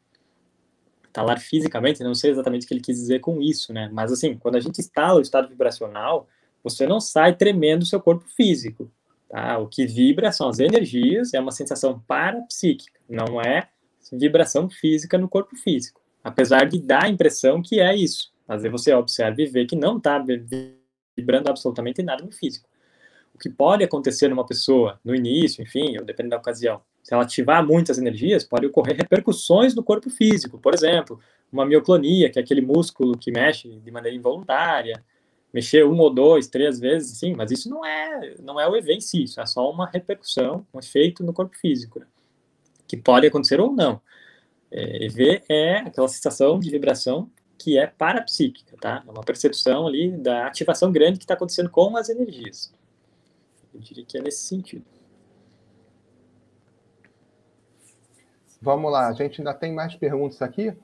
[1.07, 3.89] está lá fisicamente, não sei exatamente o que ele quis dizer com isso, né?
[3.93, 6.27] Mas assim, quando a gente instala o estado vibracional,
[6.63, 8.91] você não sai tremendo o seu corpo físico,
[9.29, 9.59] tá?
[9.59, 13.69] O que vibra são as energias, é uma sensação parapsíquica, não é
[14.11, 16.02] vibração física no corpo físico.
[16.23, 18.31] Apesar de dar a impressão que é isso.
[18.47, 20.23] Às vezes você observa e vê que não está
[21.17, 22.67] vibrando absolutamente nada no físico.
[23.33, 27.23] O que pode acontecer numa pessoa no início, enfim, ou dependendo da ocasião, se ela
[27.23, 30.57] ativar muitas energias, pode ocorrer repercussões no corpo físico.
[30.57, 31.19] Por exemplo,
[31.51, 35.03] uma mioclonia, que é aquele músculo que mexe de maneira involuntária,
[35.53, 38.93] mexer um ou dois, três vezes, sim, mas isso não é, não é o EV
[38.93, 42.07] em si, isso é só uma repercussão, um efeito no corpo físico, né?
[42.87, 44.01] que pode acontecer ou não.
[44.75, 49.03] É, EV é aquela sensação de vibração que é parapsíquica, tá?
[49.07, 52.73] É uma percepção ali da ativação grande que está acontecendo com as energias.
[53.71, 54.83] Eu diria que é nesse sentido.
[58.59, 60.75] Vamos lá, a gente ainda tem mais perguntas aqui.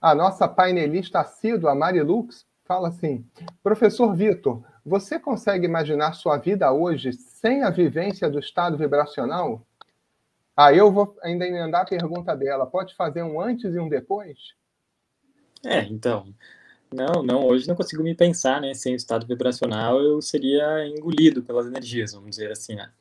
[0.00, 3.26] A nossa painelista assídua, Marilux, fala assim:
[3.62, 9.66] Professor Vitor, você consegue imaginar sua vida hoje sem a vivência do estado vibracional?
[10.56, 12.66] Ah, eu vou ainda emendar a pergunta dela.
[12.66, 14.38] Pode fazer um antes e um depois?
[15.64, 16.32] É, então.
[16.92, 18.72] Não, não, hoje não consigo me pensar, né?
[18.72, 22.92] Sem o estado vibracional, eu seria engolido pelas energias, vamos dizer assim, né?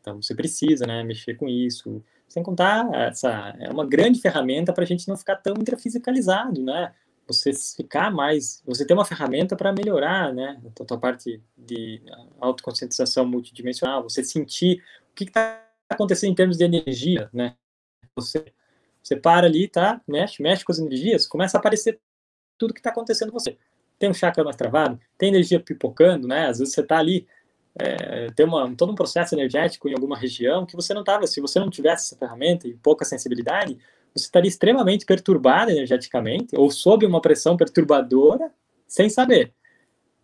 [0.00, 4.84] Então, você precisa, né, mexer com isso, sem contar, essa é uma grande ferramenta para
[4.84, 6.94] a gente não ficar tão intrafisicalizado, né?
[7.26, 10.60] Você ficar mais, você ter uma ferramenta para melhorar, né?
[10.80, 12.00] A tua parte de
[12.40, 14.80] autoconscientização multidimensional, você sentir
[15.10, 17.54] o que está acontecendo em termos de energia, né?
[18.14, 18.44] Você,
[19.02, 20.00] você para ali, tá?
[20.06, 22.00] Mexe, mexe com as energias, começa a aparecer
[22.58, 23.56] tudo que está acontecendo com você.
[23.98, 26.48] Tem um chakra mais travado, tem energia pipocando, né?
[26.48, 27.26] Às vezes você está ali
[27.78, 31.40] é, ter uma, todo um processo energético em alguma região que você não estava, se
[31.40, 33.78] você não tivesse essa ferramenta e pouca sensibilidade,
[34.14, 38.50] você estaria extremamente perturbado energeticamente ou sob uma pressão perturbadora
[38.86, 39.52] sem saber.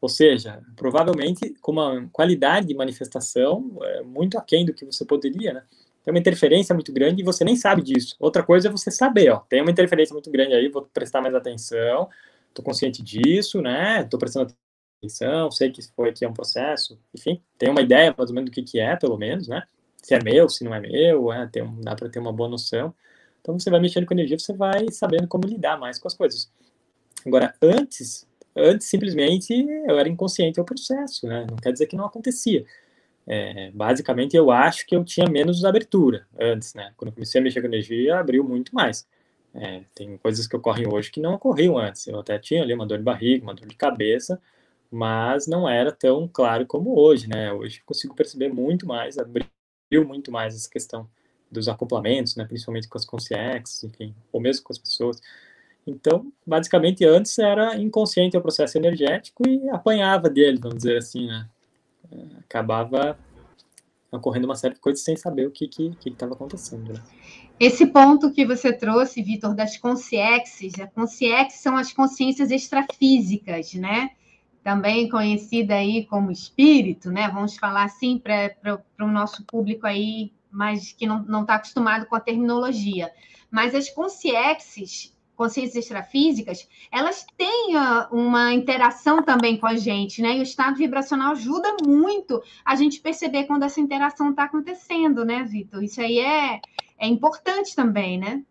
[0.02, 5.52] Ou seja, provavelmente com uma qualidade de manifestação é, muito aquém do que você poderia,
[5.52, 5.62] né?
[6.04, 8.16] Tem uma interferência muito grande e você nem sabe disso.
[8.18, 11.36] Outra coisa é você saber, ó, tem uma interferência muito grande aí, vou prestar mais
[11.36, 12.10] atenção,
[12.48, 14.00] estou consciente disso, né?
[14.02, 14.52] Estou prestando
[14.98, 18.50] atenção, sei que foi aqui é um processo, enfim, tem uma ideia mais ou menos
[18.50, 19.62] do que, que é, pelo menos, né?
[20.02, 22.92] Se é meu, se não é meu, é, tem, dá para ter uma boa noção.
[23.40, 26.50] Então, você vai mexendo com energia, você vai sabendo como lidar mais com as coisas.
[27.24, 28.26] Agora, antes,
[28.56, 29.52] antes simplesmente
[29.86, 31.46] eu era inconsciente ao processo, né?
[31.48, 32.64] Não quer dizer que não acontecia.
[33.26, 36.92] É, basicamente, eu acho que eu tinha menos abertura antes, né?
[36.96, 39.06] Quando eu comecei a mexer com energia, abriu muito mais.
[39.54, 42.06] É, tem coisas que ocorrem hoje que não ocorriam antes.
[42.06, 44.40] Eu até tinha ali uma dor de barriga, uma dor de cabeça,
[44.90, 47.52] mas não era tão claro como hoje, né?
[47.52, 49.46] Hoje consigo perceber muito mais, abriu
[50.06, 51.08] muito mais essa questão
[51.50, 52.44] dos acoplamentos, né?
[52.44, 55.20] Principalmente com as consciências, enfim, ou mesmo com as pessoas.
[55.86, 61.48] Então, basicamente, antes era inconsciente o processo energético e apanhava dele, vamos dizer assim, né?
[62.38, 63.18] Acabava
[64.10, 66.92] ocorrendo uma série de coisas sem saber o que que estava acontecendo.
[66.92, 67.02] Né?
[67.58, 74.10] Esse ponto que você trouxe, Vitor, das consciências, a consciência são as consciências extrafísicas, né?
[74.62, 77.28] também conhecida aí como espírito, né?
[77.28, 82.20] Vamos falar assim para o nosso público aí, mas que não está acostumado com a
[82.20, 83.10] terminologia.
[83.50, 85.12] Mas as consciências,
[85.42, 90.36] consciências extrafísicas, elas têm uh, uma interação também com a gente, né?
[90.36, 95.42] E o estado vibracional ajuda muito a gente perceber quando essa interação está acontecendo, né,
[95.42, 95.82] Vitor?
[95.82, 96.60] Isso aí é,
[96.96, 98.44] é importante também, né?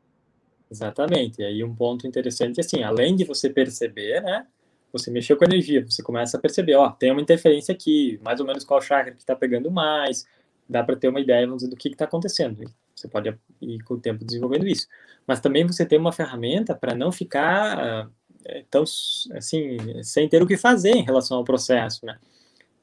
[0.70, 1.42] Exatamente.
[1.42, 4.46] E aí um ponto interessante, assim, além de você perceber, né?
[4.92, 8.46] você mexeu com energia, você começa a perceber, ó, tem uma interferência aqui, mais ou
[8.46, 10.26] menos qual chakra que está pegando mais,
[10.68, 12.70] dá para ter uma ideia, vamos dizer, do que está acontecendo.
[13.02, 14.88] Você pode ir com o tempo desenvolvendo isso.
[15.26, 18.10] Mas também você tem uma ferramenta para não ficar
[18.46, 22.18] é, tão, assim, sem ter o que fazer em relação ao processo, né?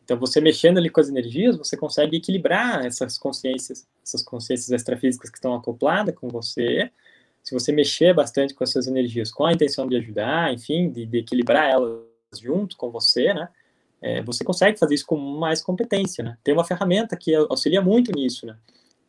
[0.04, 5.28] Então, você mexendo ali com as energias, você consegue equilibrar essas consciências, essas consciências extrafísicas
[5.28, 6.90] que estão acopladas com você,
[7.42, 11.18] se você mexer bastante com essas energias, com a intenção de ajudar, enfim, de, de
[11.18, 12.02] equilibrar elas
[12.40, 13.48] junto com você, né?
[14.00, 16.38] É, você consegue fazer isso com mais competência, né?
[16.42, 18.56] Tem uma ferramenta que auxilia muito nisso, né?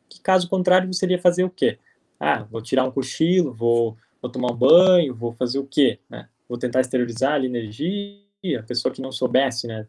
[0.10, 1.78] Que caso contrário, você iria fazer o quê?
[2.20, 6.28] Ah, vou tirar um cochilo, vou, vou tomar um banho, vou fazer o quê, né?
[6.48, 8.20] Vou tentar exteriorizar a energia,
[8.60, 9.88] a pessoa que não soubesse, né?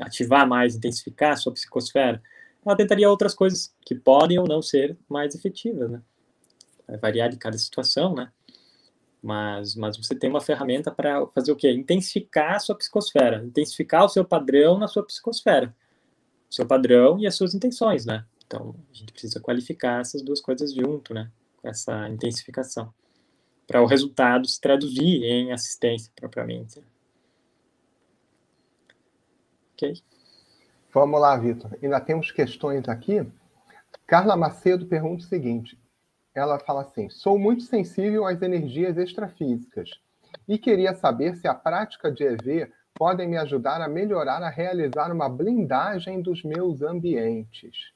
[0.00, 2.22] Ativar mais, intensificar a sua psicosfera,
[2.64, 6.02] ela tentaria outras coisas que podem ou não ser mais efetivas, né?
[6.86, 8.30] vai variar de cada situação, né?
[9.22, 11.70] Mas, mas você tem uma ferramenta para fazer o quê?
[11.70, 15.74] Intensificar a sua psicosfera, intensificar o seu padrão na sua psicosfera.
[16.48, 18.24] Seu padrão e as suas intenções, né?
[18.50, 21.30] Então, a gente precisa qualificar essas duas coisas junto, né?
[21.62, 22.92] Com essa intensificação.
[23.64, 26.82] Para o resultado se traduzir em assistência propriamente.
[29.74, 30.02] Ok?
[30.92, 31.78] Vamos lá, Vitor.
[31.80, 33.24] Ainda temos questões aqui.
[34.04, 35.78] Carla Macedo pergunta o seguinte:
[36.34, 39.90] ela fala assim: sou muito sensível às energias extrafísicas
[40.48, 45.12] e queria saber se a prática de EV podem me ajudar a melhorar a realizar
[45.12, 47.92] uma blindagem dos meus ambientes.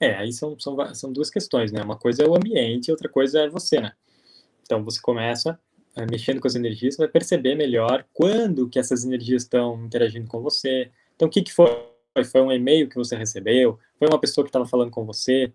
[0.00, 1.82] É, aí são, são, são duas questões, né?
[1.82, 3.92] Uma coisa é o ambiente, outra coisa é você, né?
[4.62, 5.58] Então você começa
[5.96, 10.26] é, mexendo com as energias, você vai perceber melhor quando que essas energias estão interagindo
[10.26, 10.90] com você.
[11.14, 11.68] Então o que, que foi?
[12.30, 13.78] Foi um e-mail que você recebeu?
[13.98, 15.52] Foi uma pessoa que estava falando com você?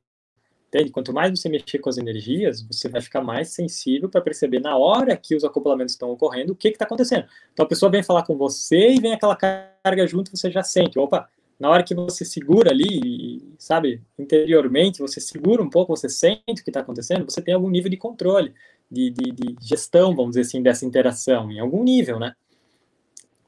[0.68, 0.92] Entende?
[0.92, 4.78] Quanto mais você mexer com as energias, você vai ficar mais sensível para perceber na
[4.78, 7.26] hora que os acoplamentos estão ocorrendo o que está acontecendo.
[7.54, 11.00] Então a pessoa vem falar com você e vem aquela carga junto, você já sente.
[11.00, 11.28] Opa,
[11.60, 16.64] na hora que você segura ali, sabe, interiormente, você segura um pouco, você sente o
[16.64, 18.54] que está acontecendo, você tem algum nível de controle,
[18.90, 22.34] de, de, de gestão, vamos dizer assim, dessa interação, em algum nível, né?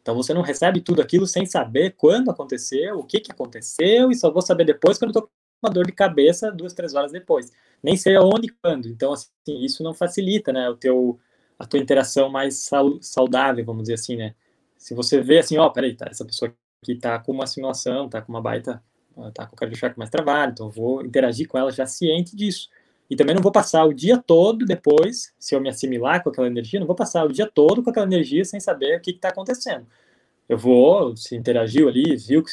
[0.02, 4.16] Então você não recebe tudo aquilo sem saber quando aconteceu, o que, que aconteceu, e
[4.16, 5.30] só vou saber depois quando estou
[5.64, 7.52] uma dor de cabeça duas, três horas depois.
[7.84, 8.88] Nem sei aonde e quando.
[8.88, 11.20] Então, assim, isso não facilita, né, o teu,
[11.58, 12.68] a tua interação mais
[13.02, 14.36] saudável, vamos dizer assim, né.
[14.78, 16.52] Se você vê assim, ó, oh, peraí, tá, essa pessoa
[16.82, 18.82] aqui tá com uma simulação, tá com uma baita,
[19.36, 22.70] tá com o cardio mais travado, então vou interagir com ela já ciente disso.
[23.10, 26.48] E também não vou passar o dia todo depois, se eu me assimilar com aquela
[26.48, 29.30] energia, não vou passar o dia todo com aquela energia sem saber o que está
[29.30, 29.86] acontecendo.
[30.50, 32.52] Eu vou, se interagiu ali, viu que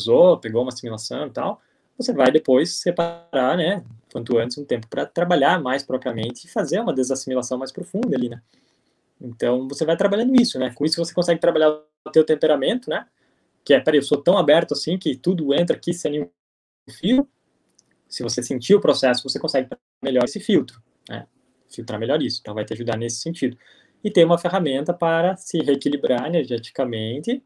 [0.00, 1.60] usou, pegou uma assimilação e tal,
[1.98, 6.80] você vai depois separar, né, quanto antes, um tempo para trabalhar mais propriamente e fazer
[6.80, 8.40] uma desassimilação mais profunda ali, né.
[9.20, 13.06] Então, você vai trabalhando isso, né, com isso você consegue trabalhar o teu temperamento, né,
[13.64, 16.30] que é, peraí, eu sou tão aberto assim que tudo entra aqui sem nenhum
[16.90, 17.28] fio,
[18.08, 19.68] se você sentir o processo, você consegue
[20.02, 21.26] melhor esse filtro, né,
[21.70, 23.56] filtrar melhor isso, então vai te ajudar nesse sentido.
[24.04, 27.42] E ter uma ferramenta para se reequilibrar energeticamente.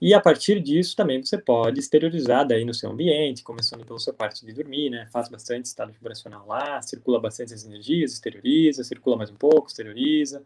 [0.00, 4.12] E a partir disso também você pode exteriorizar daí no seu ambiente, começando pelo seu
[4.12, 5.06] quarto de dormir, né?
[5.12, 10.42] Faz bastante estado vibracional lá, circula bastante as energias, exterioriza, circula mais um pouco, exterioriza,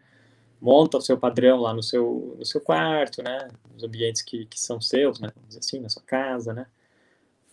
[0.61, 3.49] monta o seu padrão lá no seu, no seu quarto, né?
[3.73, 5.31] Nos ambientes que, que são seus, né?
[5.35, 6.67] Vamos dizer assim, na sua casa, né?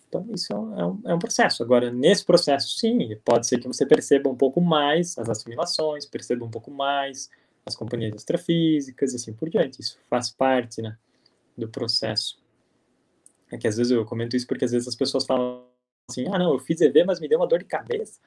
[0.08, 1.64] Então, isso é é um, é um processo.
[1.64, 6.46] Agora, nesse processo, sim, pode ser que você perceba um pouco mais as assimilações, perceba
[6.46, 7.30] um pouco mais
[7.66, 9.82] as companhias extrafísicas e assim por diante.
[9.82, 10.98] Isso faz parte, né?
[11.58, 12.38] do processo.
[13.52, 15.64] É que às vezes eu comento isso porque às vezes as pessoas falam
[16.10, 18.20] assim, ah, não, eu fiz EV, mas me deu uma dor de cabeça.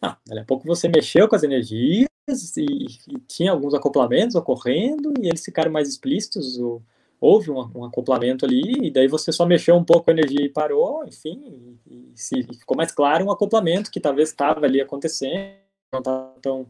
[0.00, 5.14] Não, daqui a pouco você mexeu com as energias e, e tinha alguns acoplamentos ocorrendo
[5.20, 6.82] e eles ficaram mais explícitos, ou,
[7.20, 10.48] houve um, um, acoplamento ali, e daí você só mexeu um pouco a energia e
[10.48, 15.54] parou, enfim, e, e, se, ficou mais claro um acoplamento que talvez estava ali acontecendo,
[15.92, 16.66] não estava tão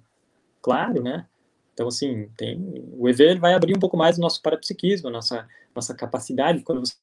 [0.63, 1.27] claro, né?
[1.73, 2.59] Então, assim, tem,
[2.97, 6.63] o EV vai abrir um pouco mais o nosso parapsiquismo, a nossa, nossa capacidade.
[6.63, 6.95] Quando você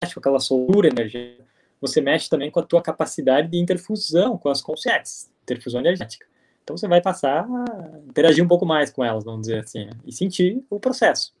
[0.00, 1.44] mexe com aquela soltura energética,
[1.80, 6.29] você mexe também com a tua capacidade de interfusão com as consciências, interfusão energética.
[6.70, 9.92] Então, você vai passar a interagir um pouco mais com elas, vamos dizer assim, né?
[10.06, 11.34] e sentir o processo.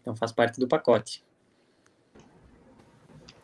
[0.00, 1.24] Então, faz parte do pacote.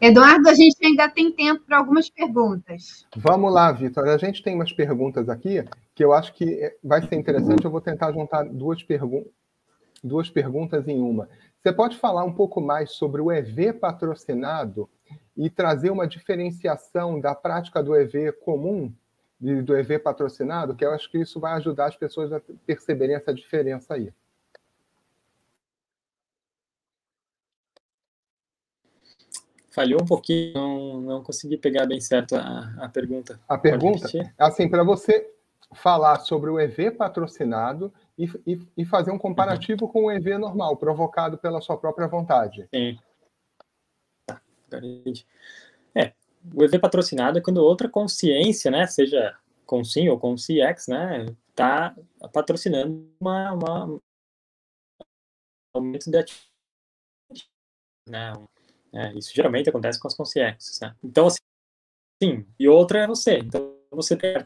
[0.01, 3.05] Eduardo, a gente ainda tem tempo para algumas perguntas.
[3.17, 4.07] Vamos lá, Vitor.
[4.07, 5.65] A gente tem umas perguntas aqui
[5.97, 7.65] que eu acho que vai ser interessante.
[7.65, 9.29] Eu vou tentar juntar duas, pergu
[10.05, 11.29] duas perguntas em uma.
[11.61, 14.89] Você pode falar um pouco mais sobre o EV patrocinado
[15.37, 18.95] e trazer uma diferenciação da prática do EV comum
[19.41, 23.17] e do EV patrocinado, que eu acho que isso vai ajudar as pessoas a perceberem
[23.17, 24.13] essa diferença aí.
[29.77, 33.39] falhou um pouquinho, não, não consegui pegar bem certo a, a pergunta.
[33.47, 34.09] A pergunta,
[34.39, 35.31] assim, para você
[35.75, 39.93] falar sobre o EV patrocinado e, e, e fazer um comparativo uhum.
[39.93, 42.67] com o EV normal, provocado pela sua própria vontade.
[42.75, 42.99] Sim.
[44.27, 44.41] Tá,
[44.73, 45.13] é,
[46.55, 51.27] o EV patrocinado é quando outra consciência, né, seja com sim ou com CX, né,
[51.55, 51.95] tá
[52.33, 54.01] patrocinando uma, uma
[55.75, 57.51] aumento de atividade,
[58.09, 58.33] né,
[58.97, 60.97] é, isso geralmente acontece com as consciências, né?
[61.05, 61.39] Então, assim,
[62.23, 62.47] sim.
[62.59, 63.39] E outra é você.
[63.39, 64.43] Então, você tem a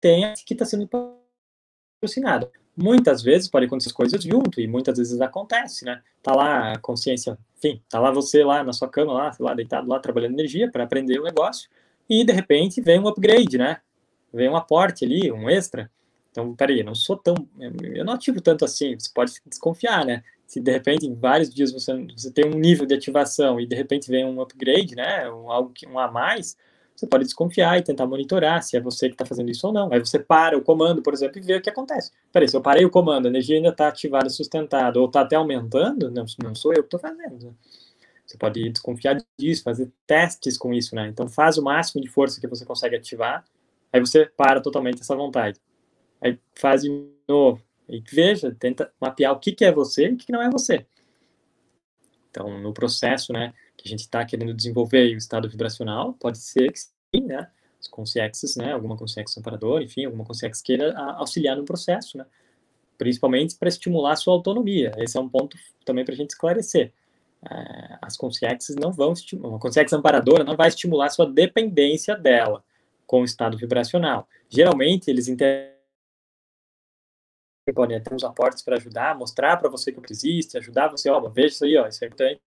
[0.00, 2.50] tem que está sendo patrocinada.
[2.76, 6.02] Muitas vezes pode acontecer coisas junto, e muitas vezes acontece, né?
[6.22, 7.36] Tá lá a consciência,
[7.66, 10.84] enfim, tá lá você lá na sua cama, lá, lá deitado lá, trabalhando energia para
[10.84, 11.68] aprender o negócio,
[12.08, 13.78] e de repente vem um upgrade, né?
[14.32, 15.90] Vem um aporte ali, um extra.
[16.30, 17.34] Então, peraí, eu não sou tão.
[17.94, 20.22] Eu não ativo tanto assim, você pode desconfiar, né?
[20.46, 23.74] Se de repente em vários dias você, você tem um nível de ativação e de
[23.74, 25.28] repente vem um upgrade, né?
[25.30, 26.56] Um, algo que, um a mais,
[26.96, 29.92] você pode desconfiar e tentar monitorar se é você que está fazendo isso ou não.
[29.92, 32.10] Aí você para o comando, por exemplo, e vê o que acontece.
[32.32, 35.36] Peraí, se eu parei o comando, a energia ainda está ativada, sustentada, ou está até
[35.36, 37.46] aumentando, não, não sou eu que estou fazendo.
[37.46, 37.52] Né?
[38.26, 41.06] Você pode desconfiar disso, fazer testes com isso, né?
[41.08, 43.44] Então faz o máximo de força que você consegue ativar,
[43.92, 45.60] aí você para totalmente essa vontade.
[46.20, 47.62] Aí faz de novo.
[47.88, 50.50] E veja, tenta mapear o que, que é você e o que, que não é
[50.50, 50.84] você.
[52.30, 53.54] Então, no processo, né,
[53.86, 58.56] a gente está querendo desenvolver o estado vibracional, pode ser que sim, né, os consciências,
[58.56, 62.26] né, alguma consciência amparadora, enfim, alguma consciência queira auxiliar no processo, né,
[62.98, 64.92] principalmente para estimular a sua autonomia.
[64.98, 66.92] Esse é um ponto também para a gente esclarecer.
[67.48, 72.16] É, as consciências não vão estimular, uma consciência amparadora não vai estimular a sua dependência
[72.16, 72.64] dela
[73.06, 74.26] com o estado vibracional.
[74.48, 75.76] Geralmente, eles interagem
[77.74, 81.48] podem ter uns aportes para ajudar, mostrar para você que existe, ajudar você, ó, veja
[81.48, 82.40] isso aí, ó, isso é importante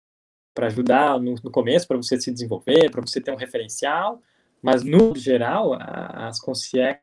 [0.54, 4.22] para ajudar no, no começo, para você se desenvolver, para você ter um referencial,
[4.62, 7.00] mas no geral, a, as consciências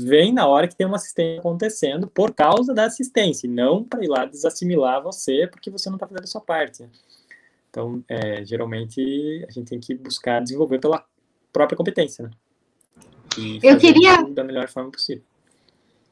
[0.00, 4.04] vêm na hora que tem uma assistência acontecendo por causa da assistência, e não para
[4.04, 6.82] ir lá desassimilar você porque você não está fazendo a sua parte.
[6.82, 6.90] Né?
[7.70, 11.04] Então, é, geralmente, a gente tem que buscar desenvolver pela
[11.52, 12.30] própria competência, né?
[13.62, 14.22] Eu queria...
[14.22, 15.22] da melhor forma possível.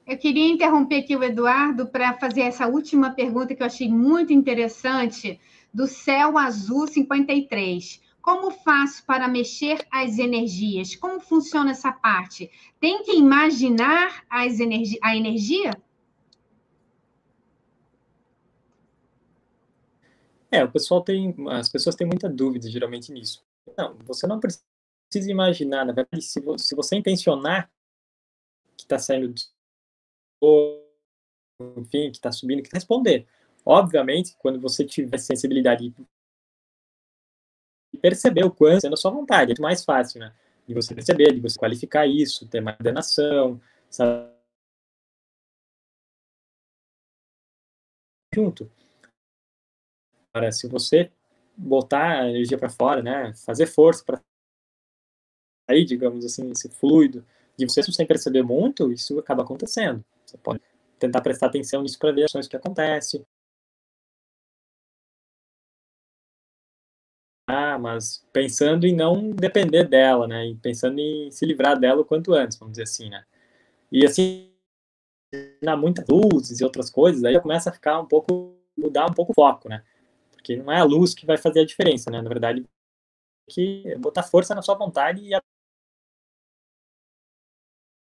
[0.06, 4.32] Eu queria interromper aqui o Eduardo para fazer essa última pergunta que eu achei muito
[4.32, 5.40] interessante,
[5.72, 8.00] do Céu Azul 53.
[8.20, 10.96] Como faço para mexer as energias?
[10.96, 12.50] Como funciona essa parte?
[12.80, 15.70] Tem que imaginar as energi a energia?
[20.50, 23.44] É, o pessoal tem, as pessoas têm muita dúvida geralmente nisso.
[23.76, 24.64] Não, você não precisa
[25.30, 27.70] imaginar, na verdade, se você, se você intencionar
[28.76, 29.34] que está saindo
[31.76, 33.26] enfim, que está subindo, que responder.
[33.66, 35.92] Obviamente, quando você tiver sensibilidade
[37.92, 40.32] e perceber o quanto sendo a sua vontade, é muito mais fácil, né?
[40.68, 43.60] De você perceber, de você qualificar isso, ter mais ordenação,
[43.90, 44.30] sabe?
[48.32, 48.70] Junto.
[50.32, 51.10] Agora, se você
[51.56, 53.32] botar a energia para fora, né?
[53.44, 54.20] Fazer força para
[55.68, 57.24] sair, digamos assim, esse fluido,
[57.58, 60.04] de você sem perceber muito, isso acaba acontecendo.
[60.24, 60.60] Você pode
[60.98, 63.26] tentar prestar atenção nisso para ver as ações que acontecem.
[67.48, 70.46] Mas pensando em não depender dela, né?
[70.46, 73.24] E pensando em se livrar dela o quanto antes, vamos dizer assim, né?
[73.90, 74.50] E assim,
[75.62, 79.32] na muitas luzes e outras coisas, aí começa a ficar um pouco, mudar um pouco
[79.32, 79.84] o foco, né?
[80.32, 82.20] Porque não é a luz que vai fazer a diferença, né?
[82.20, 82.64] Na verdade,
[83.48, 85.32] que botar força na sua vontade e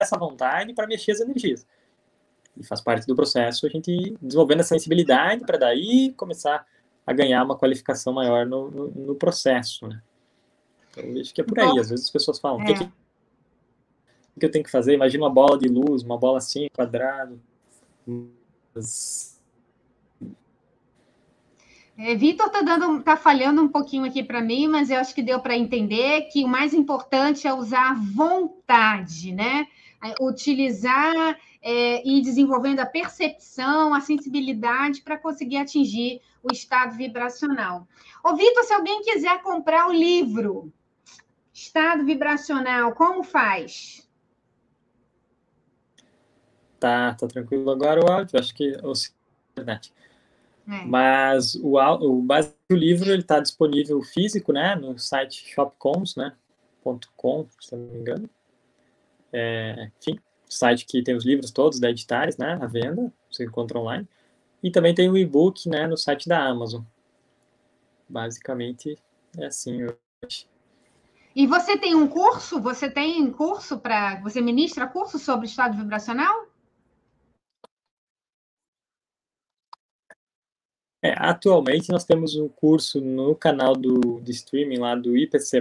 [0.01, 1.67] essa vontade para mexer as energias.
[2.57, 6.67] E faz parte do processo a gente desenvolvendo essa sensibilidade para daí começar
[7.07, 10.01] a ganhar uma qualificação maior no, no, no processo, né?
[10.91, 11.79] Então, eu vejo que é por aí.
[11.79, 12.91] Às vezes as pessoas falam, o que, é.
[14.39, 14.95] que, eu tenho que fazer?
[14.95, 17.41] Imagina uma bola de luz, uma bola assim, quadrado.
[18.75, 19.35] Mas...
[21.97, 25.23] É, Vitor está dando, tá falhando um pouquinho aqui para mim, mas eu acho que
[25.23, 29.69] deu para entender que o mais importante é usar vontade, né?
[30.05, 37.89] É, utilizar é, e desenvolvendo a percepção, a sensibilidade para conseguir atingir o estado vibracional.
[38.23, 40.71] Ô, Vitor, se alguém quiser comprar o livro
[41.55, 44.07] Estado Vibracional, como faz?
[46.79, 48.93] Tá, tá tranquilo agora o áudio, acho que ou
[49.53, 49.91] internet.
[50.69, 50.85] É.
[50.85, 56.35] Mas o, o base do livro ele está disponível físico, né, no site shopcoms, né,
[57.17, 58.29] .com, se não me engano.
[59.37, 60.17] É, enfim,
[60.49, 64.09] site que tem os livros todos da Editares, né, à venda, você encontra online.
[64.63, 66.83] E também tem o e-book, né, no site da Amazon.
[68.09, 68.97] Basicamente
[69.37, 70.47] é assim hoje.
[71.35, 72.61] E você tem um curso?
[72.61, 74.21] Você tem curso para.
[74.23, 76.47] Você ministra curso sobre estado vibracional?
[81.03, 85.61] É, atualmente nós temos um curso no canal do, de streaming lá do IPC,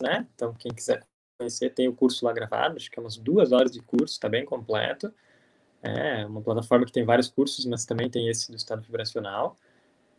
[0.00, 0.28] né?
[0.34, 1.04] Então, quem quiser
[1.38, 4.28] conhecer, tem o curso lá gravado, acho que é umas duas horas de curso, está
[4.28, 5.12] bem completo.
[5.82, 9.58] É uma plataforma que tem vários cursos, mas também tem esse do estado vibracional.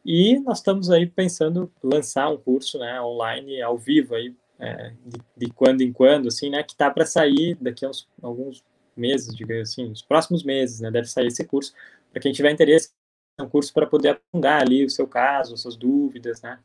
[0.06, 5.20] E nós estamos aí pensando lançar um curso né, online, ao vivo, aí, é, de,
[5.36, 8.64] de, quando em quando, assim, né, que está para sair daqui a uns, alguns
[8.96, 11.74] meses, digamos assim, nos próximos meses, né, deve sair esse curso.
[12.12, 12.92] Para quem tiver interesse,
[13.40, 16.60] é um curso para poder aprofundar ali o seu caso, suas dúvidas, né,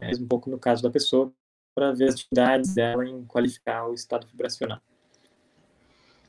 [0.00, 1.32] é, um pouco no caso da pessoa,
[1.74, 4.80] para ver as dificuldades dela em qualificar o estado vibracional.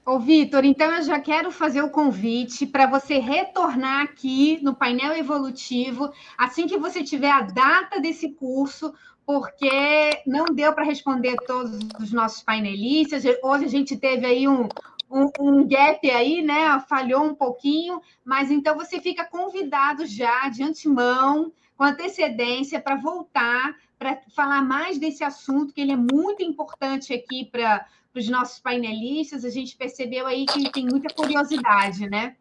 [0.05, 5.13] Ô, Vitor, então eu já quero fazer o convite para você retornar aqui no painel
[5.13, 8.93] evolutivo assim que você tiver a data desse curso,
[9.25, 13.23] porque não deu para responder todos os nossos painelistas.
[13.41, 14.69] Hoje a gente teve aí um,
[15.10, 16.80] um, um, gap aí, né?
[16.88, 23.76] Falhou um pouquinho, mas então você fica convidado já de antemão, com antecedência, para voltar,
[23.97, 29.45] para falar mais desse assunto, que ele é muito importante aqui para os nossos painelistas.
[29.45, 32.36] A gente percebeu aí que tem muita curiosidade, né?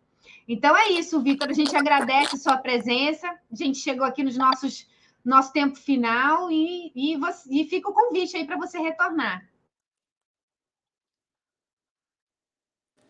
[0.46, 1.48] Então é isso, Vitor.
[1.48, 3.28] A gente agradece a sua presença.
[3.28, 4.86] A gente chegou aqui nos nossos
[5.24, 9.42] nosso tempo final e, e, você, e fica o convite aí para você retornar.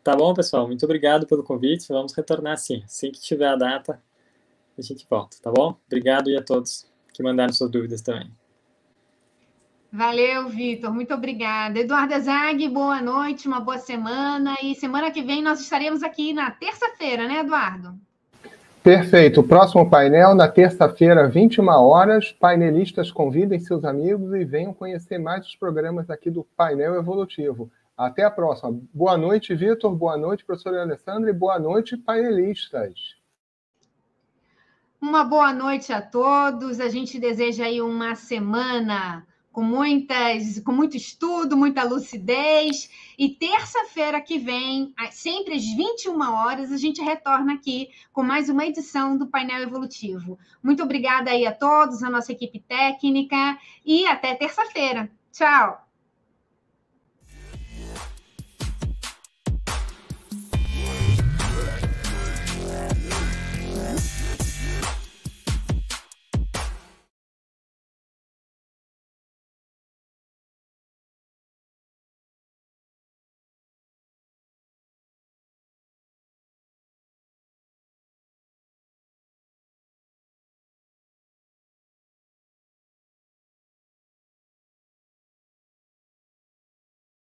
[0.05, 0.67] Tá bom, pessoal.
[0.67, 1.89] Muito obrigado pelo convite.
[1.89, 2.83] Vamos retornar sim.
[2.85, 3.99] Assim que tiver a data,
[4.79, 5.75] a gente volta, tá bom?
[5.87, 8.31] Obrigado e a todos que mandaram suas dúvidas também.
[9.91, 10.93] Valeu, Vitor.
[10.93, 11.79] Muito obrigada.
[11.79, 14.57] Eduardo Zag, boa noite, uma boa semana.
[14.63, 17.95] E semana que vem nós estaremos aqui na terça-feira, né, Eduardo?
[18.83, 19.41] Perfeito.
[19.41, 22.31] O próximo painel, na terça-feira, 21 horas.
[22.33, 27.71] Painelistas convidem seus amigos e venham conhecer mais os programas aqui do Painel Evolutivo.
[27.97, 28.81] Até a próxima.
[28.93, 29.95] Boa noite, Vitor.
[29.95, 31.29] Boa noite, professor Alessandro.
[31.31, 33.17] E boa noite, painelistas.
[35.01, 36.81] Uma boa noite a todos.
[36.81, 42.91] A gente deseja aí uma semana com muitas, com muito estudo, muita lucidez.
[43.17, 48.67] E terça-feira que vem, sempre às 21 horas, a gente retorna aqui com mais uma
[48.67, 50.37] edição do Painel Evolutivo.
[50.61, 55.09] Muito obrigada aí a todos, a nossa equipe técnica, e até terça-feira.
[55.31, 55.84] Tchau!